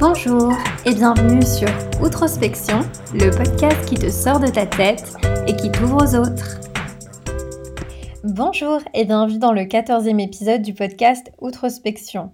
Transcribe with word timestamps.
Bonjour 0.00 0.50
et 0.86 0.94
bienvenue 0.94 1.42
sur 1.42 1.68
Outrospection, 2.02 2.80
le 3.12 3.30
podcast 3.30 3.86
qui 3.86 3.96
te 3.96 4.08
sort 4.08 4.40
de 4.40 4.46
ta 4.46 4.64
tête 4.64 5.12
et 5.46 5.54
qui 5.54 5.70
t'ouvre 5.70 5.98
aux 6.02 6.14
autres. 6.14 6.58
Bonjour 8.24 8.80
et 8.94 9.04
bienvenue 9.04 9.38
dans 9.38 9.52
le 9.52 9.60
14e 9.64 10.18
épisode 10.18 10.62
du 10.62 10.72
podcast 10.72 11.30
Outrospection. 11.42 12.32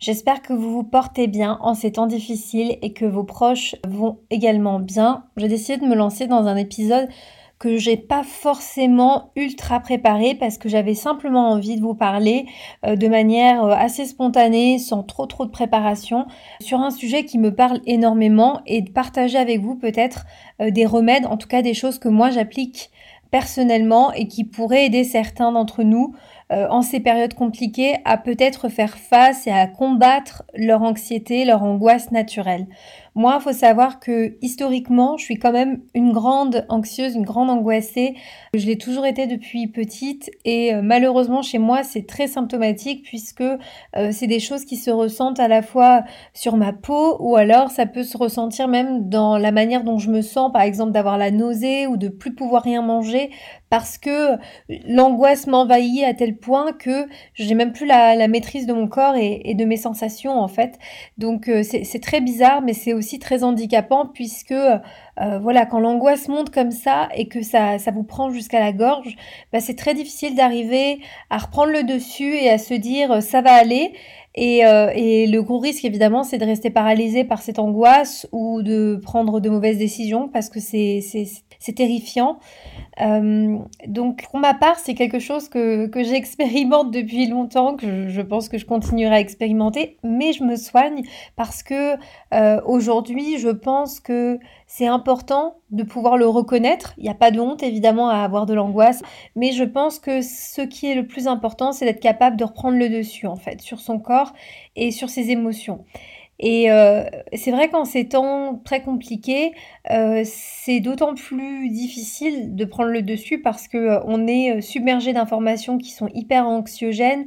J'espère 0.00 0.40
que 0.40 0.54
vous 0.54 0.72
vous 0.72 0.84
portez 0.84 1.26
bien 1.26 1.58
en 1.60 1.74
ces 1.74 1.92
temps 1.92 2.06
difficiles 2.06 2.78
et 2.80 2.94
que 2.94 3.04
vos 3.04 3.24
proches 3.24 3.76
vont 3.86 4.20
également 4.30 4.80
bien. 4.80 5.24
J'ai 5.36 5.48
décidé 5.48 5.76
de 5.76 5.86
me 5.86 5.94
lancer 5.94 6.26
dans 6.26 6.46
un 6.46 6.56
épisode 6.56 7.10
que 7.62 7.76
j'ai 7.76 7.96
pas 7.96 8.24
forcément 8.24 9.30
ultra 9.36 9.78
préparé 9.78 10.34
parce 10.34 10.58
que 10.58 10.68
j'avais 10.68 10.94
simplement 10.94 11.50
envie 11.50 11.76
de 11.76 11.80
vous 11.80 11.94
parler 11.94 12.46
euh, 12.84 12.96
de 12.96 13.06
manière 13.06 13.62
euh, 13.62 13.70
assez 13.70 14.04
spontanée, 14.04 14.80
sans 14.80 15.04
trop 15.04 15.26
trop 15.26 15.46
de 15.46 15.52
préparation, 15.52 16.26
sur 16.60 16.80
un 16.80 16.90
sujet 16.90 17.24
qui 17.24 17.38
me 17.38 17.54
parle 17.54 17.80
énormément 17.86 18.62
et 18.66 18.82
de 18.82 18.90
partager 18.90 19.38
avec 19.38 19.60
vous 19.60 19.76
peut-être 19.76 20.24
euh, 20.60 20.72
des 20.72 20.86
remèdes, 20.86 21.24
en 21.26 21.36
tout 21.36 21.46
cas 21.46 21.62
des 21.62 21.72
choses 21.72 22.00
que 22.00 22.08
moi 22.08 22.30
j'applique 22.30 22.90
personnellement 23.30 24.12
et 24.12 24.26
qui 24.26 24.42
pourraient 24.42 24.86
aider 24.86 25.04
certains 25.04 25.52
d'entre 25.52 25.84
nous 25.84 26.16
en 26.52 26.82
ces 26.82 27.00
périodes 27.00 27.34
compliquées 27.34 27.96
à 28.04 28.18
peut-être 28.18 28.68
faire 28.68 28.98
face 28.98 29.46
et 29.46 29.50
à 29.50 29.66
combattre 29.66 30.42
leur 30.54 30.82
anxiété, 30.82 31.44
leur 31.44 31.62
angoisse 31.62 32.10
naturelle. 32.10 32.66
Moi, 33.14 33.36
il 33.38 33.42
faut 33.42 33.52
savoir 33.52 34.00
que 34.00 34.38
historiquement, 34.40 35.18
je 35.18 35.24
suis 35.24 35.36
quand 35.36 35.52
même 35.52 35.82
une 35.94 36.12
grande 36.12 36.64
anxieuse, 36.70 37.14
une 37.14 37.24
grande 37.24 37.50
angoissée. 37.50 38.14
Je 38.54 38.66
l'ai 38.66 38.78
toujours 38.78 39.04
été 39.04 39.26
depuis 39.26 39.66
petite 39.66 40.30
et 40.46 40.74
euh, 40.74 40.80
malheureusement 40.82 41.42
chez 41.42 41.58
moi, 41.58 41.82
c'est 41.82 42.06
très 42.06 42.26
symptomatique 42.26 43.02
puisque 43.04 43.42
euh, 43.42 43.58
c'est 44.12 44.26
des 44.26 44.40
choses 44.40 44.64
qui 44.64 44.76
se 44.76 44.90
ressentent 44.90 45.40
à 45.40 45.48
la 45.48 45.60
fois 45.60 46.04
sur 46.32 46.56
ma 46.56 46.72
peau 46.72 47.18
ou 47.20 47.36
alors 47.36 47.70
ça 47.70 47.84
peut 47.84 48.02
se 48.02 48.16
ressentir 48.16 48.66
même 48.66 49.10
dans 49.10 49.36
la 49.36 49.52
manière 49.52 49.84
dont 49.84 49.98
je 49.98 50.10
me 50.10 50.22
sens, 50.22 50.50
par 50.50 50.62
exemple 50.62 50.92
d'avoir 50.92 51.18
la 51.18 51.30
nausée 51.30 51.86
ou 51.86 51.98
de 51.98 52.08
plus 52.08 52.34
pouvoir 52.34 52.62
rien 52.62 52.80
manger 52.80 53.30
parce 53.72 53.96
que 53.96 54.36
l'angoisse 54.86 55.46
m'envahit 55.46 56.04
à 56.04 56.12
tel 56.12 56.36
point 56.36 56.74
que 56.74 57.08
j'ai 57.32 57.54
même 57.54 57.72
plus 57.72 57.86
la, 57.86 58.28
maîtrise 58.28 58.66
de 58.66 58.74
mon 58.74 58.86
corps 58.86 59.14
et, 59.16 59.54
de 59.54 59.64
mes 59.64 59.78
sensations 59.78 60.38
en 60.38 60.46
fait. 60.46 60.78
Donc 61.16 61.48
euh, 61.48 61.62
c'est 61.62 62.02
très 62.02 62.20
bizarre, 62.20 62.60
mais 62.60 62.74
c'est 62.74 62.92
aussi 62.92 63.18
très 63.18 63.44
handicapant 63.44 64.04
puisque 64.04 64.52
euh, 64.52 65.38
voilà 65.40 65.64
quand 65.64 65.80
l'angoisse 65.80 66.28
monte 66.28 66.50
comme 66.50 66.70
ça 66.70 67.08
et 67.14 67.28
que 67.28 67.40
ça, 67.40 67.78
vous 67.94 68.02
prend 68.02 68.30
jusqu'à 68.30 68.60
la 68.60 68.72
gorge, 68.72 69.16
bah, 69.54 69.60
c'est 69.60 69.76
très 69.76 69.94
difficile 69.94 70.34
d'arriver 70.34 71.00
à 71.30 71.38
reprendre 71.38 71.72
le 71.72 71.82
dessus 71.82 72.34
et 72.34 72.50
à 72.50 72.58
se 72.58 72.74
dire 72.74 73.10
euh, 73.10 73.20
ça 73.22 73.40
va 73.40 73.54
aller. 73.54 73.94
Et, 74.34 74.60
et, 74.94 75.26
le 75.26 75.42
gros 75.42 75.58
risque, 75.58 75.84
évidemment, 75.84 76.24
c'est 76.24 76.38
de 76.38 76.44
rester 76.44 76.70
paralysé 76.70 77.24
par 77.24 77.42
cette 77.42 77.58
angoisse 77.58 78.26
ou 78.32 78.62
de 78.62 78.98
prendre 79.02 79.40
de 79.40 79.50
mauvaises 79.50 79.78
décisions 79.78 80.28
parce 80.28 80.48
que 80.48 80.58
c'est 80.58 81.02
terrifiant. 81.70 82.38
Euh, 83.00 83.58
donc 83.86 84.24
pour 84.30 84.38
ma 84.38 84.54
part, 84.54 84.78
c'est 84.78 84.94
quelque 84.94 85.18
chose 85.18 85.48
que, 85.48 85.86
que 85.86 86.02
j'expérimente 86.02 86.90
depuis 86.92 87.26
longtemps, 87.26 87.76
que 87.76 88.08
je, 88.08 88.20
pense 88.20 88.48
que 88.48 88.58
je 88.58 88.66
continuerai 88.66 89.14
à 89.16 89.20
expérimenter, 89.20 89.96
mais 90.02 90.32
je 90.32 90.44
me 90.44 90.56
soigne 90.56 91.02
parce 91.36 91.62
que 91.62 91.94
euh, 92.34 92.60
aujourd'hui, 92.66 93.38
je 93.38 93.48
pense 93.48 94.00
que 94.00 94.38
c'est 94.74 94.86
important 94.86 95.58
de 95.70 95.82
pouvoir 95.82 96.16
le 96.16 96.26
reconnaître. 96.26 96.94
Il 96.96 97.02
n'y 97.02 97.10
a 97.10 97.14
pas 97.14 97.30
de 97.30 97.38
honte 97.38 97.62
évidemment 97.62 98.08
à 98.08 98.24
avoir 98.24 98.46
de 98.46 98.54
l'angoisse, 98.54 99.02
mais 99.36 99.52
je 99.52 99.64
pense 99.64 99.98
que 99.98 100.22
ce 100.22 100.62
qui 100.62 100.90
est 100.90 100.94
le 100.94 101.06
plus 101.06 101.28
important, 101.28 101.72
c'est 101.72 101.84
d'être 101.84 102.00
capable 102.00 102.38
de 102.38 102.44
reprendre 102.44 102.78
le 102.78 102.88
dessus 102.88 103.26
en 103.26 103.36
fait 103.36 103.60
sur 103.60 103.80
son 103.80 103.98
corps 103.98 104.32
et 104.74 104.90
sur 104.90 105.10
ses 105.10 105.30
émotions. 105.30 105.84
Et 106.38 106.72
euh, 106.72 107.04
c'est 107.34 107.50
vrai 107.50 107.68
qu'en 107.68 107.84
ces 107.84 108.08
temps 108.08 108.62
très 108.64 108.80
compliqués, 108.80 109.52
euh, 109.90 110.22
c'est 110.24 110.80
d'autant 110.80 111.14
plus 111.14 111.68
difficile 111.68 112.56
de 112.56 112.64
prendre 112.64 112.88
le 112.88 113.02
dessus 113.02 113.42
parce 113.42 113.68
que 113.68 113.76
euh, 113.76 114.00
on 114.06 114.26
est 114.26 114.62
submergé 114.62 115.12
d'informations 115.12 115.76
qui 115.76 115.90
sont 115.90 116.08
hyper 116.14 116.48
anxiogènes, 116.48 117.26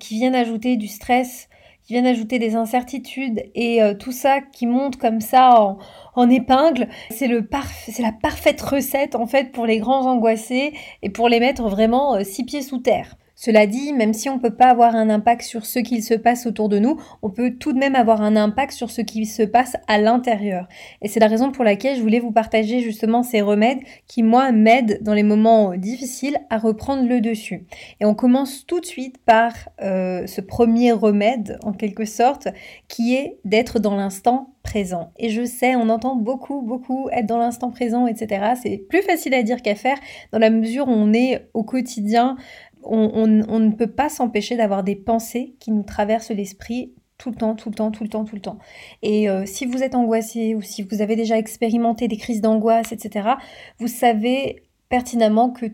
qui 0.00 0.16
viennent 0.16 0.34
ajouter 0.34 0.76
du 0.76 0.88
stress, 0.88 1.48
qui 1.90 1.94
viennent 1.94 2.06
ajouter 2.06 2.38
des 2.38 2.54
incertitudes 2.54 3.42
et 3.56 3.80
tout 3.98 4.12
ça 4.12 4.40
qui 4.40 4.68
monte 4.68 4.94
comme 4.96 5.20
ça 5.20 5.76
en, 6.14 6.30
épingle. 6.30 6.86
C'est 7.10 7.26
le 7.26 7.44
c'est 7.88 8.02
la 8.02 8.12
parfaite 8.12 8.60
recette 8.60 9.16
en 9.16 9.26
fait 9.26 9.50
pour 9.50 9.66
les 9.66 9.80
grands 9.80 10.06
angoissés 10.06 10.72
et 11.02 11.10
pour 11.10 11.28
les 11.28 11.40
mettre 11.40 11.68
vraiment 11.68 12.22
six 12.22 12.44
pieds 12.44 12.62
sous 12.62 12.78
terre. 12.78 13.16
Cela 13.42 13.66
dit, 13.66 13.94
même 13.94 14.12
si 14.12 14.28
on 14.28 14.34
ne 14.34 14.38
peut 14.38 14.54
pas 14.54 14.66
avoir 14.66 14.94
un 14.94 15.08
impact 15.08 15.40
sur 15.40 15.64
ce 15.64 15.78
qu'il 15.78 16.04
se 16.04 16.12
passe 16.12 16.44
autour 16.44 16.68
de 16.68 16.78
nous, 16.78 17.00
on 17.22 17.30
peut 17.30 17.52
tout 17.58 17.72
de 17.72 17.78
même 17.78 17.94
avoir 17.94 18.20
un 18.20 18.36
impact 18.36 18.72
sur 18.72 18.90
ce 18.90 19.00
qui 19.00 19.24
se 19.24 19.42
passe 19.42 19.78
à 19.86 19.96
l'intérieur. 19.96 20.68
Et 21.00 21.08
c'est 21.08 21.20
la 21.20 21.26
raison 21.26 21.50
pour 21.50 21.64
laquelle 21.64 21.96
je 21.96 22.02
voulais 22.02 22.20
vous 22.20 22.32
partager 22.32 22.80
justement 22.80 23.22
ces 23.22 23.40
remèdes 23.40 23.78
qui, 24.06 24.22
moi, 24.22 24.52
m'aident 24.52 24.98
dans 25.00 25.14
les 25.14 25.22
moments 25.22 25.74
difficiles 25.74 26.36
à 26.50 26.58
reprendre 26.58 27.08
le 27.08 27.22
dessus. 27.22 27.64
Et 28.00 28.04
on 28.04 28.14
commence 28.14 28.66
tout 28.66 28.78
de 28.78 28.84
suite 28.84 29.16
par 29.24 29.54
euh, 29.80 30.26
ce 30.26 30.42
premier 30.42 30.92
remède, 30.92 31.58
en 31.62 31.72
quelque 31.72 32.04
sorte, 32.04 32.48
qui 32.88 33.14
est 33.14 33.38
d'être 33.46 33.78
dans 33.78 33.96
l'instant 33.96 34.50
présent. 34.62 35.12
Et 35.18 35.30
je 35.30 35.44
sais, 35.44 35.74
on 35.74 35.88
entend 35.88 36.16
beaucoup, 36.16 36.60
beaucoup 36.62 37.08
être 37.10 37.26
dans 37.26 37.38
l'instant 37.38 37.70
présent, 37.70 38.06
etc. 38.06 38.52
C'est 38.62 38.76
plus 38.76 39.02
facile 39.02 39.32
à 39.34 39.42
dire 39.42 39.62
qu'à 39.62 39.74
faire 39.74 39.96
dans 40.32 40.38
la 40.38 40.50
mesure 40.50 40.88
où 40.88 40.92
on 40.92 41.12
est 41.12 41.48
au 41.54 41.64
quotidien 41.64 42.36
on, 42.82 43.26
ne 43.26 43.70
peut 43.72 43.90
pas 43.90 44.08
s'empêcher 44.08 44.56
d'avoir 44.56 44.82
des 44.82 44.96
pensées 44.96 45.54
qui 45.58 45.70
nous 45.70 45.82
traversent 45.82 46.30
l'esprit 46.30 46.92
tout 47.18 47.30
le 47.30 47.36
temps, 47.36 47.54
tout 47.54 47.68
le 47.68 47.74
temps, 47.74 47.90
tout 47.90 48.02
le 48.02 48.08
temps, 48.08 48.24
tout 48.24 48.34
le 48.34 48.40
temps. 48.40 48.58
Et 49.02 49.28
euh, 49.28 49.44
si 49.44 49.66
vous 49.66 49.82
êtes 49.82 49.94
angoissé 49.94 50.54
ou 50.54 50.62
si 50.62 50.82
vous 50.82 51.02
avez 51.02 51.16
déjà 51.16 51.36
expérimenté 51.38 52.08
des 52.08 52.16
crises 52.16 52.40
d'angoisse, 52.40 52.92
etc., 52.92 53.30
vous 53.78 53.88
savez 53.88 54.62
pertinemment 54.88 55.50
que 55.50 55.66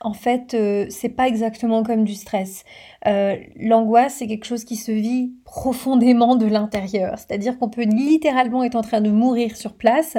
en 0.00 0.12
fait, 0.12 0.54
euh, 0.54 0.86
c'est 0.90 1.08
pas 1.08 1.26
exactement 1.26 1.82
comme 1.82 2.04
du 2.04 2.14
stress. 2.14 2.64
Euh, 3.06 3.36
l'angoisse, 3.56 4.16
c'est 4.16 4.26
quelque 4.26 4.44
chose 4.44 4.64
qui 4.64 4.76
se 4.76 4.90
vit 4.90 5.32
profondément 5.44 6.34
de 6.34 6.46
l'intérieur. 6.46 7.18
C'est-à-dire 7.18 7.58
qu'on 7.58 7.68
peut 7.68 7.84
littéralement 7.84 8.64
être 8.64 8.74
en 8.74 8.82
train 8.82 9.00
de 9.00 9.10
mourir 9.10 9.56
sur 9.56 9.74
place 9.74 10.16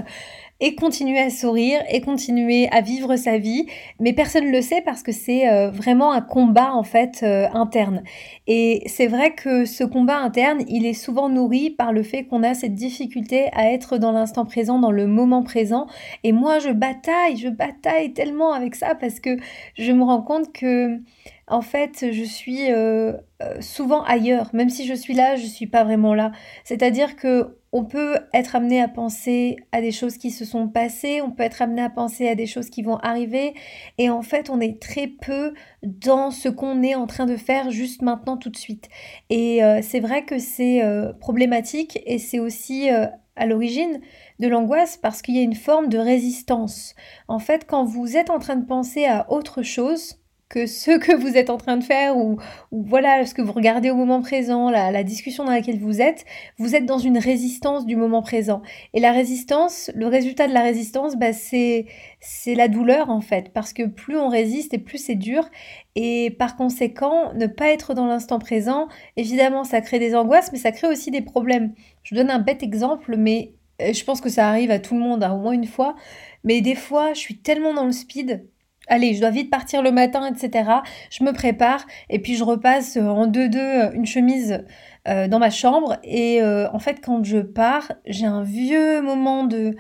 et 0.62 0.76
continuer 0.76 1.20
à 1.20 1.30
sourire 1.30 1.82
et 1.90 2.02
continuer 2.02 2.68
à 2.72 2.82
vivre 2.82 3.16
sa 3.16 3.38
vie, 3.38 3.66
mais 4.00 4.12
personne 4.12 4.46
ne 4.46 4.52
le 4.52 4.62
sait 4.62 4.82
parce 4.82 5.04
que 5.04 5.12
c'est 5.12 5.50
euh, 5.50 5.70
vraiment 5.70 6.12
un 6.12 6.22
combat 6.22 6.74
en 6.74 6.84
fait 6.84 7.22
euh, 7.24 7.48
interne. 7.54 8.04
Et 8.48 8.84
c'est 8.88 9.08
vrai 9.08 9.34
que 9.34 9.66
ce 9.66 9.84
combat 9.86 10.18
interne, 10.18 10.64
il 10.68 10.86
est 10.86 10.94
souvent 10.94 11.30
nourri 11.30 11.70
par 11.70 11.94
le 11.94 12.04
fait 12.04 12.26
qu'on 12.26 12.44
a 12.44 12.54
cette 12.54 12.76
difficulté 12.76 13.48
à 13.54 13.72
être 13.72 13.98
dans 13.98 14.12
l'instant 14.12 14.46
présent, 14.46 14.80
dans 14.80 14.92
le 14.92 15.08
moment 15.08 15.44
présent. 15.44 15.88
Et 16.24 16.34
moi, 16.34 16.60
je 16.60 16.70
bataille, 16.70 17.38
je 17.38 17.50
bataille 17.50 18.14
tellement 18.14 18.52
avec 18.52 18.76
ça 18.76 18.96
parce 18.96 19.20
que 19.22 19.38
je 19.78 19.92
me 19.94 20.04
rends 20.04 20.22
compte 20.22 20.52
que 20.52 21.00
en 21.50 21.62
fait, 21.62 22.12
je 22.12 22.24
suis 22.24 22.72
euh, 22.72 23.14
euh, 23.42 23.60
souvent 23.60 24.04
ailleurs. 24.04 24.50
Même 24.54 24.70
si 24.70 24.86
je 24.86 24.94
suis 24.94 25.14
là, 25.14 25.36
je 25.36 25.46
suis 25.46 25.68
pas 25.68 25.84
vraiment 25.84 26.14
là. 26.14 26.32
C'est-à-dire 26.64 27.16
que 27.16 27.58
on 27.72 27.86
peut 27.86 28.18
être 28.34 28.56
amené 28.56 28.82
à 28.82 28.88
penser 28.88 29.58
à 29.72 29.82
des 29.82 29.92
choses 29.92 30.18
qui 30.18 30.32
se 30.32 30.44
sont 30.44 30.68
passées, 30.68 31.22
on 31.22 31.30
peut 31.30 31.44
être 31.44 31.62
amené 31.62 31.84
à 31.84 31.90
penser 31.90 32.28
à 32.28 32.34
des 32.34 32.48
choses 32.48 32.72
qui 32.72 32.82
vont 32.82 32.98
arriver, 32.98 33.54
et 34.00 34.10
en 34.10 34.24
fait, 34.24 34.50
on 34.50 34.60
est 34.60 34.82
très 34.82 35.06
peu 35.06 35.54
dans 35.84 36.32
ce 36.32 36.50
qu'on 36.50 36.82
est 36.82 36.96
en 36.96 37.06
train 37.06 37.28
de 37.28 37.38
faire 37.38 37.70
juste 37.70 38.02
maintenant, 38.02 38.38
tout 38.38 38.50
de 38.50 38.58
suite. 38.58 38.90
Et 39.30 39.64
euh, 39.64 39.81
c'est 39.84 40.00
vrai 40.00 40.26
que 40.26 40.40
c'est 40.40 40.81
problématique, 41.20 42.00
et 42.08 42.18
c'est 42.18 42.40
aussi 42.40 42.90
à 42.90 43.46
l'origine 43.46 44.02
de 44.40 44.48
l'angoisse 44.48 44.98
parce 44.98 45.22
qu'il 45.22 45.36
y 45.36 45.40
a 45.40 45.44
une 45.44 45.56
forme 45.56 45.90
de 45.90 45.98
résistance. 45.98 46.96
En 47.28 47.40
fait, 47.40 47.66
quand 47.68 47.84
vous 47.84 48.18
êtes 48.18 48.31
en 48.31 48.40
train 48.40 48.56
de 48.56 48.66
penser 48.66 49.06
à 49.06 49.31
autre 49.31 49.62
chose, 49.62 50.20
que 50.50 50.66
ce 50.66 50.98
que 50.98 51.16
vous 51.16 51.38
êtes 51.38 51.52
en 51.52 51.58
train 51.58 51.78
de 51.78 51.84
faire 51.84 52.18
ou, 52.18 52.38
voilà 52.72 53.24
ce 53.26 53.36
que 53.36 53.42
vous 53.42 53.52
regardez 53.52 53.92
au 53.92 53.96
moment 53.96 54.22
présent, 54.22 54.72
la, 54.72 55.04
discussion 55.04 55.46
dans 55.46 55.52
laquelle 55.52 55.80
vous 55.80 56.02
êtes, 56.02 56.26
vous 56.58 56.76
êtes 56.76 56.86
dans 56.86 56.98
une 56.98 57.20
résistance 57.20 57.86
du 57.86 57.96
moment 57.96 58.24
présent. 58.24 58.63
Et 58.94 59.00
la 59.00 59.12
résistance, 59.12 59.92
le 59.94 60.07
résultat 60.07 60.48
de 60.48 60.54
la 60.54 60.62
résistance, 60.62 61.16
bah, 61.16 61.34
c'est 61.34 61.86
c'est 62.19 62.56
la 62.56 62.68
douleur 62.68 63.10
en 63.10 63.22
fait, 63.22 63.54
parce 63.54 63.74
que 63.74 63.84
plus 63.84 64.18
on 64.18 64.28
résiste 64.28 64.74
et 64.74 64.80
plus 64.80 64.98
c'est 64.98 65.16
dur. 65.16 65.48
Et 65.96 66.31
par 66.40 66.56
conséquent, 66.56 67.34
ne 67.36 67.48
pas 67.48 67.69
être 67.69 67.94
dans 67.94 68.07
l'instant 68.07 68.40
présent, 68.40 68.88
évidemment, 69.18 69.63
ça 69.63 69.81
crée 69.81 70.00
des 70.00 70.16
angoisses, 70.16 70.51
mais 70.51 70.57
ça 70.57 70.72
crée 70.72 70.88
aussi 70.88 71.12
des 71.12 71.22
problèmes. 71.22 71.74
Je 72.04 72.16
donne 72.16 72.30
un 72.31 72.40
bête 72.40 72.63
exemple, 72.63 73.16
mais 73.18 73.54
euh, 73.81 73.94
je 73.94 74.04
pense 74.04 74.22
que 74.22 74.30
ça 74.30 74.50
arrive 74.50 74.72
à 74.72 74.80
tout 74.80 74.96
le 74.96 75.01
monde, 75.01 75.24
hein, 75.24 75.34
au 75.34 75.40
moins 75.40 75.54
une 75.54 75.68
fois. 75.68 75.96
Mais 76.44 76.62
des 76.62 76.75
fois, 76.75 77.13
je 77.13 77.19
suis 77.19 77.38
tellement 77.38 77.74
dans 77.74 77.86
le 77.86 77.92
speed 77.92 78.48
allez, 78.89 79.13
je 79.13 79.21
dois 79.21 79.30
vite 79.30 79.50
partir 79.50 79.81
le 79.81 79.91
matin, 79.91 80.31
etc. 80.33 80.69
Je 81.09 81.24
me 81.24 81.31
prépare 81.31 81.86
et 82.09 82.19
puis 82.19 82.36
je 82.36 82.44
repasse 82.44 82.97
euh, 82.97 83.06
en 83.06 83.27
deux-deux 83.27 83.59
euh, 83.59 83.91
une 83.94 84.06
chemise 84.06 84.65
euh, 85.07 85.27
dans 85.27 85.39
ma 85.39 85.50
chambre. 85.50 85.97
Et 86.03 86.41
en 86.44 86.80
fait, 86.80 87.00
quand 87.01 87.24
je 87.24 87.39
pars, 87.39 87.91
j'ai 88.06 88.25
un 88.25 88.44
vieux 88.44 89.01
moment 89.01 89.45
de, 89.45 89.75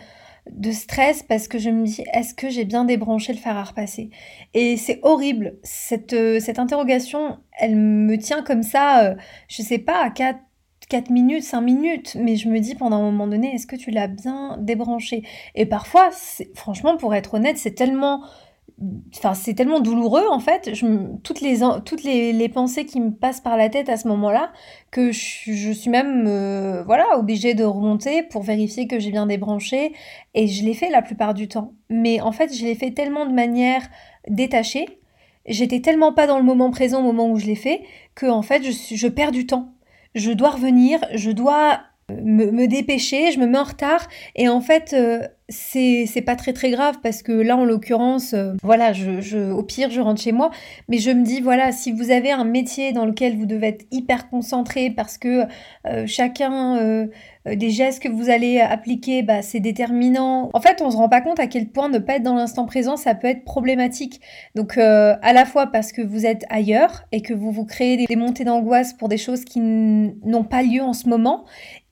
de 0.49 0.71
stress 0.71 1.23
parce 1.23 1.47
que 1.47 1.57
je 1.57 1.69
me 1.69 1.85
dis 1.85 2.03
est-ce 2.13 2.33
que 2.33 2.49
j'ai 2.49 2.65
bien 2.65 2.85
débranché 2.85 3.33
le 3.33 3.39
fer 3.39 3.57
à 3.57 3.65
Et 4.53 4.77
c'est 4.77 4.99
horrible. 5.03 5.57
Cette, 5.63 6.13
interrogation, 6.57 7.37
elle 7.59 7.75
me 7.75 8.17
tient 8.17 8.43
comme 8.43 8.63
ça, 8.63 9.15
je 9.47 9.61
sais 9.61 9.79
pas, 9.79 10.03
à 10.05 10.09
4 10.09 10.39
4 10.89 11.11
minutes, 11.11 11.43
5 11.43 11.61
minutes, 11.61 12.17
mais 12.19 12.35
je 12.35 12.49
me 12.49 12.59
dis 12.59 12.73
pendant 12.73 12.97
un 12.97 13.11
moment 13.11 13.27
donné, 13.27 13.53
est-ce 13.53 13.67
que 13.67 13.75
tu 13.75 13.91
l'as 13.91 14.07
bien 14.07 14.57
débranché? 14.59 15.21
Et 15.53 15.67
parfois, 15.67 16.09
franchement, 16.55 16.97
pour 16.97 17.13
être 17.13 17.35
honnête, 17.35 17.59
c'est 17.59 17.75
tellement 17.75 18.23
Enfin, 19.15 19.33
c'est 19.33 19.53
tellement 19.53 19.81
douloureux 19.81 20.25
en 20.29 20.39
fait, 20.39 20.71
toutes, 21.23 21.41
les, 21.41 21.59
toutes 21.83 22.03
les, 22.03 22.49
pensées 22.49 22.85
qui 22.85 23.01
me 23.01 23.11
passent 23.11 23.41
par 23.41 23.57
la 23.57 23.67
tête 23.69 23.89
à 23.89 23.97
ce 23.97 24.07
moment-là, 24.07 24.51
que 24.91 25.11
je, 25.11 25.71
suis 25.71 25.89
même 25.89 26.25
euh, 26.27 26.83
voilà, 26.83 27.17
obligée 27.17 27.53
de 27.53 27.63
remonter 27.63 28.23
pour 28.23 28.41
vérifier 28.41 28.87
que 28.87 28.99
j'ai 28.99 29.11
bien 29.11 29.25
débranché. 29.25 29.93
Et 30.33 30.47
je 30.47 30.63
l'ai 30.63 30.73
fait 30.73 30.89
la 30.89 31.01
plupart 31.01 31.33
du 31.33 31.47
temps. 31.47 31.73
Mais 31.89 32.21
en 32.21 32.31
fait, 32.31 32.55
je 32.55 32.63
l'ai 32.63 32.75
fait 32.75 32.91
tellement 32.91 33.25
de 33.25 33.33
manière 33.33 33.81
détachée, 34.29 34.99
j'étais 35.45 35.81
tellement 35.81 36.13
pas 36.13 36.27
dans 36.27 36.37
le 36.37 36.45
moment 36.45 36.71
présent 36.71 36.99
au 36.99 37.03
moment 37.03 37.29
où 37.29 37.37
je 37.37 37.47
l'ai 37.47 37.55
fait, 37.55 37.81
que 38.15 38.27
en 38.27 38.41
fait, 38.41 38.63
je, 38.63 38.95
je 38.95 39.07
perds 39.07 39.31
du 39.31 39.45
temps. 39.45 39.73
Je 40.15 40.31
dois 40.31 40.51
revenir, 40.51 40.99
je 41.13 41.31
dois 41.31 41.81
me, 42.09 42.65
dépêcher, 42.67 43.31
je 43.31 43.39
me 43.39 43.47
mets 43.47 43.57
en 43.57 43.63
retard. 43.63 44.07
Et 44.35 44.49
en 44.49 44.61
fait 44.61 44.93
euh, 44.93 45.27
c'est 45.49 46.23
pas 46.25 46.35
très 46.35 46.53
très 46.53 46.69
grave 46.69 46.99
parce 47.01 47.23
que 47.23 47.31
là 47.31 47.57
en 47.57 47.65
l'occurrence 47.65 48.33
euh, 48.33 48.53
voilà 48.61 48.93
je, 48.93 49.19
je, 49.19 49.51
au 49.51 49.63
pire 49.63 49.89
je 49.89 49.99
rentre 49.99 50.21
chez 50.21 50.31
moi. 50.31 50.51
Mais 50.87 50.97
je 50.97 51.11
me 51.11 51.23
dis 51.23 51.41
voilà 51.41 51.71
si 51.71 51.91
vous 51.91 52.11
avez 52.11 52.31
un 52.31 52.43
métier 52.43 52.91
dans 52.91 53.05
lequel 53.05 53.35
vous 53.35 53.45
devez 53.45 53.67
être 53.67 53.85
hyper 53.91 54.29
concentré 54.29 54.91
parce 54.91 55.17
que 55.17 55.45
euh, 55.87 56.05
chacun 56.05 57.07
des 57.45 57.69
gestes 57.69 58.03
que 58.03 58.09
vous 58.09 58.29
allez 58.29 58.59
appliquer 58.59 59.23
bah, 59.23 59.41
c'est 59.41 59.59
déterminant. 59.59 60.49
En 60.53 60.61
fait 60.61 60.81
on 60.81 60.91
se 60.91 60.97
rend 60.97 61.09
pas 61.09 61.21
compte 61.21 61.39
à 61.39 61.47
quel 61.47 61.69
point 61.69 61.89
ne 61.89 61.97
pas 61.97 62.17
être 62.17 62.23
dans 62.23 62.35
l'instant 62.35 62.65
présent 62.65 62.95
ça 62.95 63.15
peut 63.15 63.27
être 63.27 63.43
problématique. 63.43 64.21
Donc 64.55 64.77
à 64.77 65.33
la 65.33 65.45
fois 65.45 65.67
parce 65.67 65.91
que 65.91 66.01
vous 66.01 66.25
êtes 66.25 66.45
ailleurs 66.49 67.05
et 67.11 67.21
que 67.21 67.33
vous 67.33 67.51
vous 67.51 67.65
créez 67.65 68.05
des 68.05 68.15
montées 68.15 68.43
d'angoisse 68.43 68.93
pour 68.93 69.09
des 69.09 69.17
choses 69.17 69.45
qui 69.45 69.59
n'ont 69.59 70.43
pas 70.43 70.61
lieu 70.61 70.81
en 70.81 70.93
ce 70.93 71.09
moment 71.09 71.45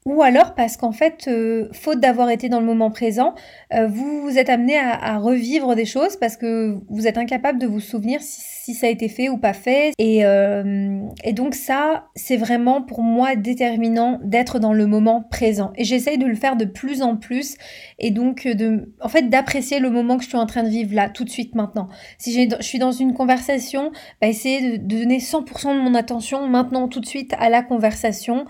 ou 0.08 0.22
alors 0.22 0.56
parce 0.56 0.78
qu'en 0.78 0.94
fait, 0.94 1.28
euh, 1.28 1.68
faute 1.74 2.00
d'avoir 2.00 2.30
été 2.30 2.48
dans 2.48 2.62
le 2.62 2.66
moment 2.66 2.90
présent, 2.90 3.36
euh, 3.74 3.88
vous 3.88 4.22
vous 4.22 4.38
êtes 4.38 4.48
amené 4.48 4.80
à, 4.80 5.18
revivre 5.18 5.76
des 5.76 5.84
choses 5.84 6.16
parce 6.16 6.38
que 6.38 6.78
vous 6.90 7.08
êtes 7.08 7.18
incapable 7.18 7.60
de 7.60 7.68
vous 7.68 7.82
souvenir 7.82 8.22
si, 8.22 8.42
ça 8.74 8.88
a 8.88 8.90
été 8.90 9.10
fait 9.10 9.30
ou 9.30 9.38
pas 9.38 9.54
fait. 9.54 9.94
Et, 9.98 10.26
euh, 10.26 11.02
et 11.24 11.34
donc 11.34 11.56
ça, 11.56 12.08
c'est 12.16 12.38
vraiment 12.38 12.82
pour 12.82 13.02
moi 13.02 13.36
déterminant 13.36 14.20
d'être 14.24 14.60
dans 14.60 14.74
le 14.74 14.88
moment 14.88 15.24
présent. 15.30 15.72
Et 15.76 15.84
j'essaye 15.84 16.18
de 16.18 16.26
le 16.26 16.36
faire 16.36 16.56
de 16.56 16.66
plus 16.66 17.02
en 17.02 17.16
plus 17.16 17.56
et 18.00 18.12
donc 18.12 18.48
de, 18.48 18.94
en 19.02 19.10
fait, 19.10 19.30
d'apprécier 19.30 19.80
le 19.80 19.90
moment 19.90 20.18
que 20.18 20.24
je 20.24 20.30
suis 20.30 20.38
en 20.38 20.46
train 20.46 20.64
de 20.64 20.70
vivre 20.70 20.96
là, 20.96 21.10
tout 21.10 21.24
de 21.24 21.30
suite 21.30 21.56
maintenant. 21.56 21.88
Si 22.18 22.34
je 22.34 22.62
suis 22.62 22.80
dans 22.80 22.92
une 22.92 23.14
conversation, 23.14 23.92
bah, 24.22 24.28
essayer 24.28 24.78
de, 24.78 24.98
donner 24.98 25.20
100% 25.20 25.76
de 25.76 25.82
mon 25.82 25.96
attention 25.96 26.48
maintenant, 26.48 26.88
tout 26.88 27.00
de 27.00 27.06
suite 27.06 27.34
à 27.40 27.50
la 27.50 27.62
conversation. 27.62 28.46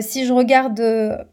si 0.00 0.26
je 0.26 0.32
regarde 0.32 0.80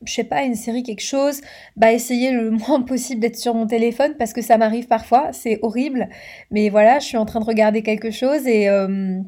je 0.04 0.14
sais 0.14 0.24
pas, 0.24 0.44
une 0.44 0.56
série, 0.56 0.84
quelque 0.84 1.02
chose, 1.02 1.42
bah 1.76 1.92
essayer 1.92 2.32
le 2.32 2.52
moins 2.68 2.82
possible 2.82 3.22
d'être 3.22 3.38
sur 3.38 3.54
mon 3.54 3.68
téléphone 3.68 4.16
parce 4.18 4.34
que 4.34 4.42
ça 4.42 4.58
m'arrive 4.58 4.88
parfois, 4.88 5.30
c'est 5.32 5.60
horrible. 5.62 6.10
Mais 6.52 6.70
voilà, 6.70 7.00
je 7.00 7.06
suis 7.06 7.18
en 7.18 7.26
train 7.26 7.40
de 7.40 7.46
regarder 7.46 7.82
quelque 7.82 8.12
chose 8.12 8.15
et... 8.24 8.70
Euh, 8.70 9.20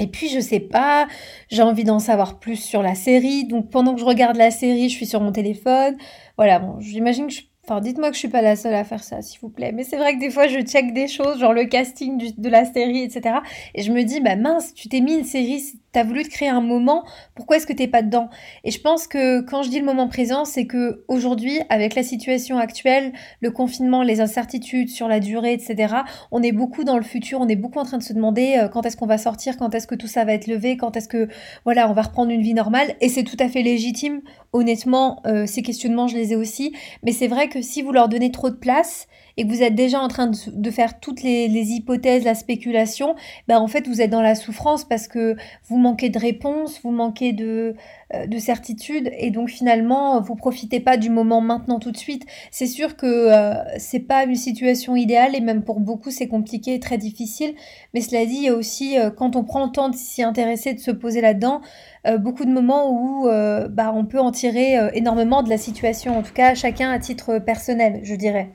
et 0.00 0.08
puis 0.08 0.28
je 0.28 0.40
sais 0.40 0.58
pas, 0.58 1.06
j'ai 1.52 1.62
envie 1.62 1.84
d'en 1.84 2.00
savoir 2.00 2.40
plus 2.40 2.56
sur 2.56 2.82
la 2.82 2.96
série, 2.96 3.46
donc 3.46 3.70
pendant 3.70 3.94
que 3.94 4.00
je 4.00 4.04
regarde 4.04 4.36
la 4.36 4.50
série, 4.50 4.88
je 4.88 4.94
suis 4.96 5.06
sur 5.06 5.20
mon 5.20 5.30
téléphone. 5.30 5.96
Voilà, 6.36 6.58
bon, 6.58 6.80
j'imagine 6.80 7.28
que 7.28 7.32
je 7.32 7.42
Enfin, 7.66 7.80
dites-moi 7.80 8.10
que 8.10 8.14
je 8.14 8.18
suis 8.18 8.28
pas 8.28 8.42
la 8.42 8.56
seule 8.56 8.74
à 8.74 8.84
faire 8.84 9.02
ça, 9.02 9.22
s'il 9.22 9.40
vous 9.40 9.48
plaît. 9.48 9.72
Mais 9.72 9.84
c'est 9.84 9.96
vrai 9.96 10.14
que 10.14 10.20
des 10.20 10.28
fois, 10.28 10.48
je 10.48 10.60
check 10.60 10.92
des 10.92 11.08
choses, 11.08 11.38
genre 11.38 11.54
le 11.54 11.64
casting 11.64 12.34
de 12.36 12.48
la 12.50 12.66
série, 12.66 13.02
etc. 13.02 13.36
Et 13.74 13.82
je 13.82 13.90
me 13.90 14.02
dis, 14.02 14.20
bah 14.20 14.36
mince, 14.36 14.74
tu 14.74 14.90
t'es 14.90 15.00
mis 15.00 15.14
une 15.14 15.24
série, 15.24 15.62
t'as 15.94 16.02
voulu 16.02 16.24
te 16.24 16.28
créer 16.28 16.48
un 16.48 16.60
moment, 16.60 17.04
pourquoi 17.34 17.56
est-ce 17.56 17.66
que 17.66 17.72
t'es 17.72 17.86
pas 17.86 18.02
dedans? 18.02 18.28
Et 18.64 18.70
je 18.70 18.80
pense 18.80 19.06
que 19.06 19.40
quand 19.40 19.62
je 19.62 19.70
dis 19.70 19.78
le 19.78 19.86
moment 19.86 20.08
présent, 20.08 20.44
c'est 20.44 20.66
que 20.66 21.04
aujourd'hui, 21.08 21.60
avec 21.70 21.94
la 21.94 22.02
situation 22.02 22.58
actuelle, 22.58 23.12
le 23.40 23.50
confinement, 23.50 24.02
les 24.02 24.20
incertitudes 24.20 24.90
sur 24.90 25.08
la 25.08 25.20
durée, 25.20 25.54
etc., 25.54 25.94
on 26.32 26.42
est 26.42 26.52
beaucoup 26.52 26.84
dans 26.84 26.96
le 26.96 27.04
futur, 27.04 27.40
on 27.40 27.48
est 27.48 27.56
beaucoup 27.56 27.78
en 27.78 27.84
train 27.84 27.98
de 27.98 28.02
se 28.02 28.12
demander 28.12 28.56
euh, 28.58 28.68
quand 28.68 28.84
est-ce 28.84 28.96
qu'on 28.96 29.06
va 29.06 29.18
sortir, 29.18 29.56
quand 29.56 29.74
est-ce 29.74 29.86
que 29.86 29.94
tout 29.94 30.08
ça 30.08 30.24
va 30.24 30.34
être 30.34 30.48
levé, 30.48 30.76
quand 30.76 30.96
est-ce 30.96 31.08
que, 31.08 31.28
voilà, 31.64 31.88
on 31.88 31.94
va 31.94 32.02
reprendre 32.02 32.30
une 32.30 32.42
vie 32.42 32.54
normale. 32.54 32.94
Et 33.00 33.08
c'est 33.08 33.24
tout 33.24 33.38
à 33.38 33.48
fait 33.48 33.62
légitime. 33.62 34.20
Honnêtement, 34.52 35.22
euh, 35.26 35.46
ces 35.46 35.62
questionnements, 35.62 36.08
je 36.08 36.16
les 36.16 36.32
ai 36.32 36.36
aussi. 36.36 36.74
Mais 37.04 37.12
c'est 37.12 37.28
vrai 37.28 37.48
que 37.48 37.53
si 37.62 37.82
vous 37.82 37.92
leur 37.92 38.08
donnez 38.08 38.30
trop 38.30 38.50
de 38.50 38.56
place, 38.56 39.06
et 39.36 39.44
que 39.44 39.48
vous 39.48 39.62
êtes 39.62 39.74
déjà 39.74 40.00
en 40.00 40.08
train 40.08 40.30
de, 40.30 40.70
faire 40.70 41.00
toutes 41.00 41.22
les, 41.22 41.48
hypothèses, 41.48 42.24
la 42.24 42.34
spéculation, 42.34 43.14
ben 43.48 43.58
en 43.58 43.68
fait 43.68 43.88
vous 43.88 44.00
êtes 44.00 44.10
dans 44.10 44.22
la 44.22 44.34
souffrance 44.34 44.84
parce 44.84 45.08
que 45.08 45.36
vous 45.68 45.78
manquez 45.78 46.08
de 46.08 46.18
réponses, 46.18 46.80
vous 46.82 46.90
manquez 46.90 47.32
de, 47.32 47.74
euh, 48.14 48.26
de 48.26 48.38
certitude 48.38 49.10
et 49.18 49.30
donc 49.30 49.48
finalement 49.48 50.20
vous 50.20 50.36
profitez 50.36 50.80
pas 50.80 50.96
du 50.96 51.10
moment 51.10 51.40
maintenant 51.40 51.78
tout 51.78 51.90
de 51.90 51.96
suite. 51.96 52.24
C'est 52.50 52.66
sûr 52.66 52.96
que 52.96 53.06
euh, 53.06 53.54
c'est 53.78 54.00
pas 54.00 54.24
une 54.24 54.36
situation 54.36 54.96
idéale 54.96 55.34
et 55.34 55.40
même 55.40 55.62
pour 55.62 55.80
beaucoup 55.80 56.10
c'est 56.10 56.28
compliqué 56.28 56.78
très 56.78 56.98
difficile. 56.98 57.54
Mais 57.92 58.00
cela 58.00 58.24
dit, 58.26 58.34
il 58.36 58.42
y 58.42 58.48
a 58.48 58.54
aussi 58.54 58.98
euh, 58.98 59.10
quand 59.10 59.36
on 59.36 59.44
prend 59.44 59.66
le 59.66 59.72
temps 59.72 59.88
de 59.88 59.96
s'y 59.96 60.22
intéresser, 60.22 60.74
de 60.74 60.80
se 60.80 60.90
poser 60.90 61.20
là-dedans, 61.20 61.60
beaucoup 62.18 62.44
de 62.44 62.50
moments 62.50 62.90
où 62.90 63.26
bah, 63.70 63.92
on 63.94 64.04
peut 64.04 64.20
en 64.20 64.30
tirer 64.30 64.76
énormément 64.92 65.42
de 65.42 65.48
la 65.48 65.56
situation, 65.56 66.18
en 66.18 66.22
tout 66.22 66.34
cas 66.34 66.54
chacun 66.54 66.90
à 66.90 66.98
titre 66.98 67.38
personnel, 67.38 68.00
je 68.02 68.14
dirais. 68.14 68.50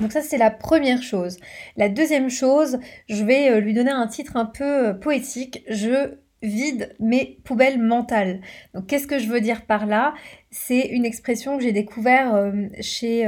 Donc 0.00 0.12
ça, 0.12 0.22
c'est 0.22 0.38
la 0.38 0.50
première 0.50 1.02
chose. 1.02 1.38
La 1.76 1.88
deuxième 1.88 2.28
chose, 2.28 2.78
je 3.08 3.24
vais 3.24 3.50
euh, 3.50 3.60
lui 3.60 3.74
donner 3.74 3.90
un 3.90 4.06
titre 4.06 4.36
un 4.36 4.46
peu 4.46 4.88
euh, 4.88 4.92
poétique. 4.94 5.64
Je 5.68 6.18
vide 6.42 6.94
mes 7.00 7.40
poubelles 7.44 7.80
mentales. 7.80 8.40
Donc 8.74 8.86
qu'est-ce 8.86 9.06
que 9.06 9.18
je 9.18 9.28
veux 9.28 9.40
dire 9.40 9.64
par 9.64 9.86
là? 9.86 10.14
C'est 10.50 10.86
une 10.88 11.04
expression 11.04 11.56
que 11.56 11.62
j'ai 11.62 11.72
découvert 11.72 12.34
euh, 12.34 12.52
chez 12.80 13.26